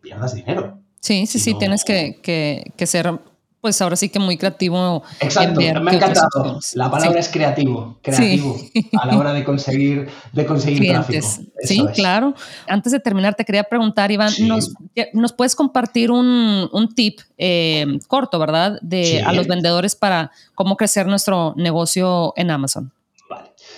pierdas 0.00 0.34
dinero. 0.34 0.78
Sí, 1.00 1.26
sí, 1.26 1.38
sí, 1.38 1.54
tienes 1.54 1.84
que, 1.84 2.72
ser 2.86 3.18
pues 3.60 3.80
ahora 3.80 3.96
sí 3.96 4.10
que 4.10 4.18
muy 4.18 4.36
creativo. 4.36 5.02
Exacto, 5.20 5.58
me 5.58 5.70
ha 5.70 5.94
encantado. 5.94 6.60
La 6.74 6.90
palabra 6.90 7.18
es 7.18 7.30
creativo, 7.30 7.98
creativo 8.02 8.58
a 9.00 9.06
la 9.06 9.16
hora 9.16 9.32
de 9.32 9.42
conseguir, 9.42 10.06
de 10.32 10.44
conseguir 10.44 10.90
tráfico. 10.90 11.26
sí, 11.62 11.82
claro. 11.94 12.34
Antes 12.68 12.92
de 12.92 13.00
terminar, 13.00 13.34
te 13.34 13.42
quería 13.42 13.64
preguntar, 13.64 14.12
Iván, 14.12 14.34
¿nos, 14.40 14.74
¿nos, 15.14 15.32
puedes 15.32 15.56
compartir 15.56 16.10
un, 16.10 16.68
un 16.70 16.94
tip 16.94 17.20
eh, 17.38 17.86
corto, 18.06 18.38
verdad, 18.38 18.78
de 18.82 19.22
a 19.22 19.32
los 19.32 19.46
vendedores 19.46 19.96
para 19.96 20.30
cómo 20.54 20.76
crecer 20.76 21.06
nuestro 21.06 21.54
negocio 21.56 22.34
en 22.36 22.50
Amazon? 22.50 22.92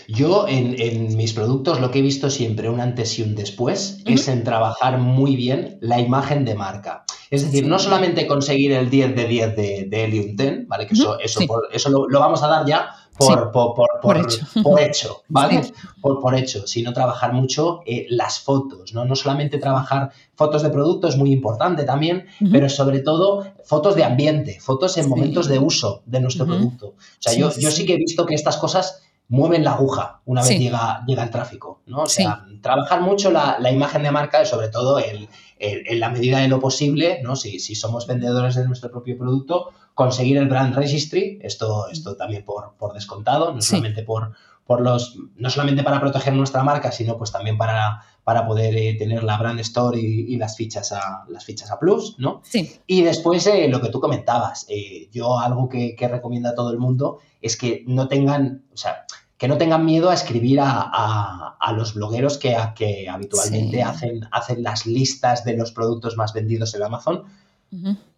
Yo 0.09 0.47
en, 0.49 1.17
mis 1.17 1.33
productos 1.33 1.81
lo 1.81 1.91
que 1.91 1.99
he 1.99 2.03
visto 2.03 2.31
siempre 2.31 2.69
un 2.69 2.81
antes 2.81 3.19
y 3.19 3.23
un 3.23 3.35
después 3.35 4.03
es 4.05 4.29
en 4.29 4.45
trabajar 4.45 4.99
muy 4.99 5.37
bien 5.37 5.79
la 5.81 6.01
imagen 6.01 6.45
de 6.45 6.55
marca. 6.55 7.05
Es 7.29 7.43
decir, 7.43 7.67
no 7.67 7.79
solamente 7.79 8.27
conseguir 8.27 8.73
el 8.73 8.89
10 8.89 9.17
de 9.17 9.27
10 9.27 9.57
de, 9.57 9.87
de 9.89 10.05
Helium 10.05 10.37
10, 10.37 10.69
¿vale? 10.69 10.87
Que 10.87 10.95
eso, 10.95 11.19
eso, 11.19 11.41
eso 11.73 12.07
lo, 12.09 12.21
vamos 12.21 12.43
a 12.45 12.47
dar 12.47 12.65
ya 12.65 12.89
por, 13.19 13.51
por, 13.51 14.17
hecho. 14.19 14.47
por, 14.63 14.81
hecho. 14.81 15.23
¿vale? 15.29 15.63
Por, 16.01 16.35
hecho, 16.37 16.67
sino 16.67 16.93
trabajar 16.93 17.33
mucho 17.33 17.81
eh, 17.87 18.07
las 18.11 18.39
fotos, 18.39 18.93
¿no? 18.93 19.05
No 19.05 19.17
solamente 19.17 19.59
trabajar 19.59 20.11
fotos 20.35 20.63
de 20.63 20.71
producto, 20.71 21.09
es 21.09 21.17
muy 21.17 21.33
importante 21.33 21.85
también, 21.85 22.27
pero 22.53 22.69
sobre 22.69 23.01
todo 23.01 23.45
fotos 23.65 23.97
de 23.97 24.05
ambiente, 24.05 24.59
fotos 24.61 24.97
en 24.99 25.09
momentos 25.09 25.49
de 25.49 25.59
uso 25.59 26.03
de 26.07 26.21
nuestro 26.21 26.47
producto. 26.47 26.89
O 26.89 26.95
sea, 27.19 27.33
yo, 27.33 27.51
yo 27.59 27.71
sí 27.71 27.87
que 27.87 27.95
he 27.95 27.99
visto 27.99 28.27
que 28.27 28.35
estas 28.35 28.57
cosas 28.59 29.03
mueven 29.29 29.65
la 29.65 29.73
aguja 29.73 30.21
una 30.25 30.43
vez 30.43 30.59
llega, 30.59 31.05
llega 31.07 31.25
el 31.25 31.31
tráfico, 31.31 31.83
¿no? 31.87 32.03
O 32.03 32.07
sea, 32.07 32.45
trabajar 32.61 33.01
mucho 33.01 33.31
la, 33.31 33.59
imagen 33.71 34.03
de 34.03 34.11
marca 34.11 34.43
y 34.43 34.47
sobre 34.47 34.69
todo 34.69 34.99
el, 34.99 35.29
en 35.59 36.01
la 36.01 36.11
medida 36.11 36.39
de 36.39 36.49
lo 36.49 36.61
posible, 36.61 37.21
¿no? 37.23 37.37
Si, 37.37 37.59
si, 37.59 37.75
somos 37.75 38.07
vendedores 38.07 38.55
de 38.55 38.67
nuestro 38.67 38.91
propio 38.91 39.19
producto, 39.19 39.71
conseguir 39.95 40.37
el 40.37 40.49
brand 40.49 40.75
registry, 40.75 41.39
esto, 41.43 41.89
esto 41.89 42.17
también 42.17 42.45
por, 42.45 42.75
por 42.79 42.93
descontado, 42.93 43.53
no 43.53 43.63
solamente 43.63 44.03
por, 44.03 44.33
por 44.67 44.81
los, 44.81 45.17
no 45.37 45.51
solamente 45.51 45.83
para 45.83 46.01
proteger 46.01 46.35
nuestra 46.35 46.63
marca, 46.63 46.93
sino 46.93 47.17
pues 47.17 47.33
también 47.33 47.57
para, 47.57 48.03
para 48.27 48.45
poder 48.45 48.77
eh, 48.77 48.95
tener 48.95 49.23
la 49.23 49.39
brand 49.39 49.61
store 49.61 50.01
y, 50.01 50.37
las 50.37 50.57
fichas 50.57 50.91
a 50.91 51.25
las 51.29 51.45
fichas 51.45 51.71
a 51.71 51.79
plus, 51.79 52.17
¿no? 52.19 52.41
Sí. 52.43 52.81
Y 52.85 53.03
después 53.03 53.47
eh, 53.47 53.69
lo 53.69 53.81
que 53.81 53.89
tú 53.89 54.01
comentabas, 54.01 54.67
eh, 54.69 55.09
yo 55.13 55.39
algo 55.39 55.69
que, 55.69 55.95
que 55.95 56.09
recomiendo 56.09 56.49
a 56.49 56.55
todo 56.57 56.73
el 56.73 56.79
mundo 56.79 57.21
es 57.41 57.57
que 57.57 57.85
no 57.87 58.09
tengan, 58.09 58.65
o 58.75 58.77
sea, 58.77 59.07
que 59.39 59.47
no 59.47 59.59
tengan 59.59 59.85
miedo 59.85 60.11
a 60.11 60.15
escribir 60.15 60.59
a, 60.61 61.57
los 61.77 61.95
blogueros 61.95 62.37
que, 62.37 62.57
que 62.75 63.09
habitualmente 63.09 63.85
hacen, 63.85 64.27
hacen 64.33 64.61
las 64.65 64.87
listas 64.87 65.45
de 65.45 65.57
los 65.57 65.71
productos 65.71 66.17
más 66.17 66.33
vendidos 66.33 66.75
en 66.75 66.83
Amazon, 66.83 67.23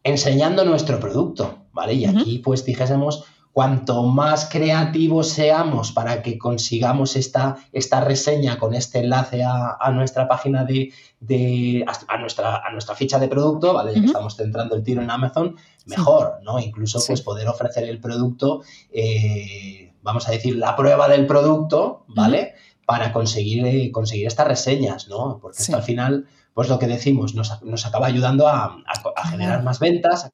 enseñando 0.02 0.64
nuestro 0.64 0.98
producto, 1.00 1.58
¿vale? 1.74 1.92
Y 1.92 2.06
aquí 2.06 2.38
pues 2.38 2.64
dijésemos, 2.64 3.24
cuanto 3.52 4.04
más 4.04 4.48
creativos 4.48 5.28
seamos 5.28 5.92
para 5.92 6.22
que 6.22 6.38
consigamos 6.38 7.16
esta, 7.16 7.56
esta 7.72 8.00
reseña 8.00 8.58
con 8.58 8.74
este 8.74 9.00
enlace 9.00 9.42
a, 9.44 9.90
nuestra 9.92 10.28
página 10.28 10.64
de, 10.64 11.84
a, 12.08 12.18
nuestra, 12.18 12.56
a 12.56 12.72
nuestra 12.72 12.94
ficha 12.94 13.18
de 13.18 13.28
producto, 13.28 13.74
¿vale? 13.74 13.94
Ya 13.94 14.00
que 14.00 14.06
estamos 14.06 14.36
centrando 14.36 14.76
el 14.76 14.82
tiro 14.82 15.02
en 15.02 15.10
Amazon, 15.10 15.56
mejor, 15.86 16.38
¿no? 16.42 16.58
Incluso 16.58 17.00
pues 17.06 17.22
poder 17.22 17.48
ofrecer 17.48 17.84
el 17.84 18.00
producto 18.00 18.62
eh, 18.92 19.88
vamos 20.02 20.28
a 20.28 20.30
decir, 20.30 20.56
la 20.56 20.76
prueba 20.76 21.08
del 21.08 21.26
producto, 21.26 22.04
¿vale? 22.08 22.54
Para 22.86 23.12
conseguir, 23.12 23.66
eh, 23.66 23.90
conseguir 23.92 24.26
estas 24.26 24.48
reseñas, 24.48 25.08
¿no? 25.08 25.38
Porque 25.40 25.60
esto 25.60 25.76
al 25.76 25.82
final, 25.82 26.26
pues 26.54 26.68
lo 26.68 26.78
que 26.78 26.86
decimos, 26.86 27.34
nos, 27.34 27.62
nos 27.62 27.84
acaba 27.86 28.06
ayudando 28.06 28.48
a, 28.48 28.78
a 29.16 29.28
generar 29.28 29.62
más 29.62 29.78
ventas, 29.78 30.30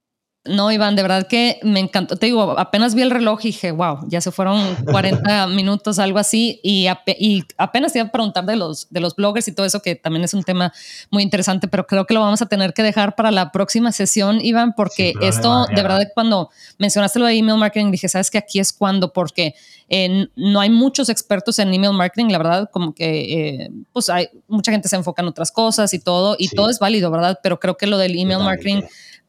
no, 0.46 0.70
Iván, 0.70 0.94
de 0.94 1.00
verdad 1.00 1.26
que 1.26 1.58
me 1.62 1.80
encantó. 1.80 2.16
Te 2.16 2.26
digo, 2.26 2.58
apenas 2.58 2.94
vi 2.94 3.00
el 3.00 3.10
reloj 3.10 3.40
y 3.44 3.48
dije, 3.48 3.72
wow, 3.72 4.00
ya 4.08 4.20
se 4.20 4.30
fueron 4.30 4.76
40 4.84 5.46
minutos, 5.48 5.98
algo 5.98 6.18
así. 6.18 6.60
Y, 6.62 6.86
apenas 6.86 7.96
iba 7.96 8.04
a 8.04 8.12
preguntar 8.12 8.44
de 8.44 8.56
los, 8.56 8.86
de 8.90 9.00
los 9.00 9.16
bloggers 9.16 9.48
y 9.48 9.52
todo 9.52 9.64
eso, 9.64 9.80
que 9.80 9.94
también 9.94 10.22
es 10.22 10.34
un 10.34 10.42
tema 10.42 10.70
muy 11.10 11.22
interesante, 11.22 11.66
pero 11.66 11.86
creo 11.86 12.04
que 12.04 12.12
lo 12.12 12.20
vamos 12.20 12.42
a 12.42 12.46
tener 12.46 12.74
que 12.74 12.82
dejar 12.82 13.14
para 13.14 13.30
la 13.30 13.52
próxima 13.52 13.90
sesión, 13.90 14.38
Iván, 14.42 14.74
porque 14.76 15.14
esto, 15.22 15.64
de 15.74 15.80
verdad, 15.80 16.02
cuando 16.12 16.50
mencionaste 16.78 17.18
lo 17.18 17.26
de 17.26 17.38
email 17.38 17.58
marketing, 17.58 17.90
dije, 17.90 18.10
sabes 18.10 18.30
que 18.30 18.36
aquí 18.36 18.58
es 18.60 18.70
cuando, 18.70 19.14
porque 19.14 19.54
eh, 19.88 20.26
no 20.36 20.60
hay 20.60 20.68
muchos 20.68 21.08
expertos 21.08 21.58
en 21.58 21.72
email 21.72 21.94
marketing, 21.94 22.26
la 22.26 22.38
verdad, 22.38 22.70
como 22.70 22.94
que, 22.94 23.64
eh, 23.64 23.70
pues 23.94 24.10
hay 24.10 24.28
mucha 24.46 24.72
gente 24.72 24.88
se 24.88 24.96
enfoca 24.96 25.22
en 25.22 25.28
otras 25.28 25.50
cosas 25.50 25.94
y 25.94 26.00
todo, 26.00 26.36
y 26.38 26.48
todo 26.48 26.68
es 26.68 26.78
válido, 26.78 27.10
¿verdad? 27.10 27.40
Pero 27.42 27.58
creo 27.58 27.78
que 27.78 27.86
lo 27.86 27.96
del 27.96 28.18
email 28.18 28.40
marketing 28.40 28.82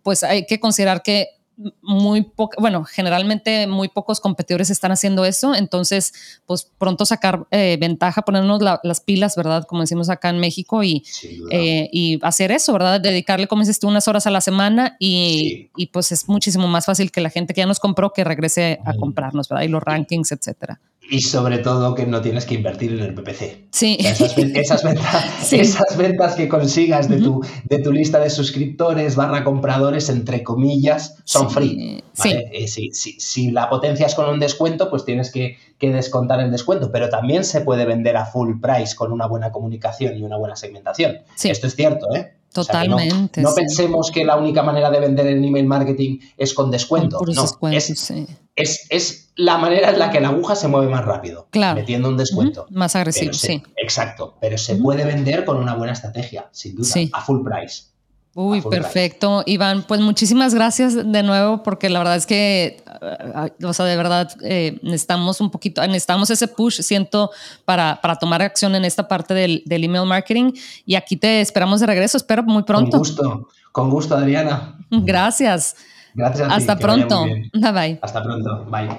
pues 0.06 0.22
hay 0.22 0.46
que 0.46 0.60
considerar 0.60 1.02
que 1.02 1.30
muy 1.82 2.22
poco, 2.22 2.62
bueno, 2.62 2.84
generalmente 2.84 3.66
muy 3.66 3.88
pocos 3.88 4.20
competidores 4.20 4.70
están 4.70 4.92
haciendo 4.92 5.26
eso, 5.26 5.56
entonces, 5.56 6.14
pues 6.46 6.70
pronto 6.78 7.06
sacar 7.08 7.48
eh, 7.50 7.78
ventaja, 7.80 8.22
ponernos 8.22 8.62
las 8.62 9.02
pilas, 9.02 9.36
¿verdad? 9.36 9.66
Como 9.66 9.82
decimos 9.82 10.10
acá 10.10 10.30
en 10.30 10.40
México 10.40 10.84
y, 10.84 11.04
eh, 11.50 11.90
y 11.92 12.20
hacer 12.22 12.52
eso, 12.52 12.74
¿verdad? 12.74 13.02
Dedicarle, 13.02 13.48
como 13.48 13.64
dices 13.64 13.80
tú, 13.80 13.88
unas 13.88 14.08
horas 14.08 14.28
a 14.28 14.32
la 14.32 14.42
semana 14.42 14.96
y, 15.00 15.72
y, 15.76 15.88
pues 15.88 16.12
es 16.12 16.30
muchísimo 16.30 16.68
más 16.68 16.86
fácil 16.86 17.12
que 17.12 17.22
la 17.22 17.32
gente 17.32 17.56
que 17.56 17.62
ya 17.62 17.68
nos 17.68 17.80
compró 17.80 18.14
que 18.14 18.24
regrese 18.24 18.80
a 18.86 18.94
comprarnos, 18.94 19.50
¿verdad? 19.50 19.64
Y 19.64 19.70
los 19.70 19.82
rankings, 19.82 20.32
etcétera. 20.32 20.80
Y 21.10 21.22
sobre 21.22 21.60
todo 21.60 21.94
que 21.94 22.06
no 22.06 22.22
tienes 22.22 22.46
que 22.46 22.56
invertir 22.56 22.94
en 22.94 23.00
el 23.00 23.14
PPC. 23.14 23.68
Sí. 23.72 23.98
esas, 24.00 24.36
ventas, 24.36 24.56
esas, 25.54 25.98
ventas, 25.98 26.36
que 26.36 26.48
consigas 26.48 27.10
de, 27.10 27.18
tu, 27.18 27.46
de 27.66 27.80
tu 27.80 27.92
lista 27.92 28.20
de 28.20 28.30
suscriptores 28.30 29.16
barra 29.16 29.44
compradores, 29.44 30.10
entre 30.10 30.44
comillas, 30.44 31.18
son 31.24 31.52
free. 31.52 32.04
Eh, 32.24 32.68
si, 32.68 32.92
si, 32.92 33.52
la 33.52 33.70
potencia 33.70 34.06
es 34.08 34.16
con 34.16 34.30
un 34.30 34.40
descuento, 34.40 34.90
pues 34.90 35.06
tienes 35.06 35.32
que, 35.32 35.58
que, 35.78 35.92
descontar 35.92 36.40
el 36.40 36.52
descuento. 36.52 36.92
Pero 36.92 37.10
también 37.10 37.44
se 37.44 37.62
puede 37.62 37.86
vender 37.86 38.18
a 38.18 38.26
full 38.26 38.60
price 38.60 38.96
con 38.96 39.12
una 39.12 39.28
buena 39.28 39.52
comunicación 39.52 40.18
y 40.18 40.24
una 40.24 40.38
buena 40.38 40.56
segmentación. 40.56 41.20
Esto 41.44 41.68
es 41.68 41.76
cierto, 41.76 42.08
¿eh? 42.16 42.34
Totalmente. 42.56 43.42
no, 43.42 43.54
pensemos 43.54 44.12
que 44.12 44.24
la 44.24 44.38
única 44.38 44.64
manera 44.64 44.90
de 44.90 45.02
vender 45.02 45.28
en 45.28 45.44
email 45.44 45.66
marketing 45.66 46.20
es 46.38 46.54
con 46.54 46.72
descuento. 46.72 47.20
no, 47.20 47.46
es, 48.56 48.88
es, 48.90 49.32
la 49.36 49.58
manera 49.58 49.90
en 49.90 50.00
la 50.00 50.10
que 50.10 50.22
la 50.22 50.30
aguja 50.30 50.56
se 50.56 50.70
mueve 50.70 50.90
más 50.90 51.04
rápido. 51.04 51.50
Metiendo 51.76 52.08
un 52.08 52.16
descuento. 52.16 52.66
Más 52.70 52.96
agresivo, 52.96 53.34
sí. 53.34 53.62
Exacto. 53.76 54.38
Pero 54.40 54.58
se 54.58 54.78
puede 54.78 55.04
vender 55.04 55.44
con 55.44 55.58
una 55.58 55.76
buena 55.76 55.92
estrategia, 55.92 56.48
sin 56.52 56.76
duda. 56.76 56.90
A 57.12 57.22
full 57.22 57.44
price. 57.44 57.95
Uy, 58.38 58.62
perfecto. 58.62 59.44
Iván, 59.46 59.84
pues 59.88 60.02
muchísimas 60.02 60.54
gracias 60.54 60.94
de 60.94 61.24
nuevo 61.24 61.64
porque 61.64 61.90
la 61.90 62.00
verdad 62.00 62.18
es 62.18 62.26
que, 62.26 62.84
o 63.64 63.72
sea, 63.72 63.86
de 63.86 63.96
verdad 63.96 64.30
eh, 64.44 64.78
necesitamos 64.84 65.40
un 65.40 65.50
poquito, 65.50 65.82
necesitamos 65.88 66.30
ese 66.30 66.50
push, 66.50 66.82
siento, 66.82 67.32
para, 67.64 67.98
para 68.02 68.18
tomar 68.18 68.42
acción 68.42 68.76
en 68.76 68.84
esta 68.84 69.08
parte 69.08 69.34
del, 69.34 69.64
del, 69.66 69.86
email 69.86 70.06
marketing 70.06 70.52
y 70.86 70.96
aquí 70.96 71.16
te 71.16 71.40
esperamos 71.40 71.80
de 71.80 71.86
regreso, 71.86 72.18
espero 72.18 72.44
muy 72.44 72.64
pronto. 72.64 72.92
Con 72.92 73.00
gusto, 73.00 73.48
con 73.72 73.90
gusto, 73.90 74.18
Adriana. 74.18 74.80
Gracias. 74.92 75.78
Gracias. 76.14 76.50
Hasta 76.52 76.78
pronto. 76.78 77.26
Bye 77.54 77.72
bye. 77.72 78.00
Hasta 78.02 78.22
pronto. 78.22 78.66
Bye. 78.66 78.90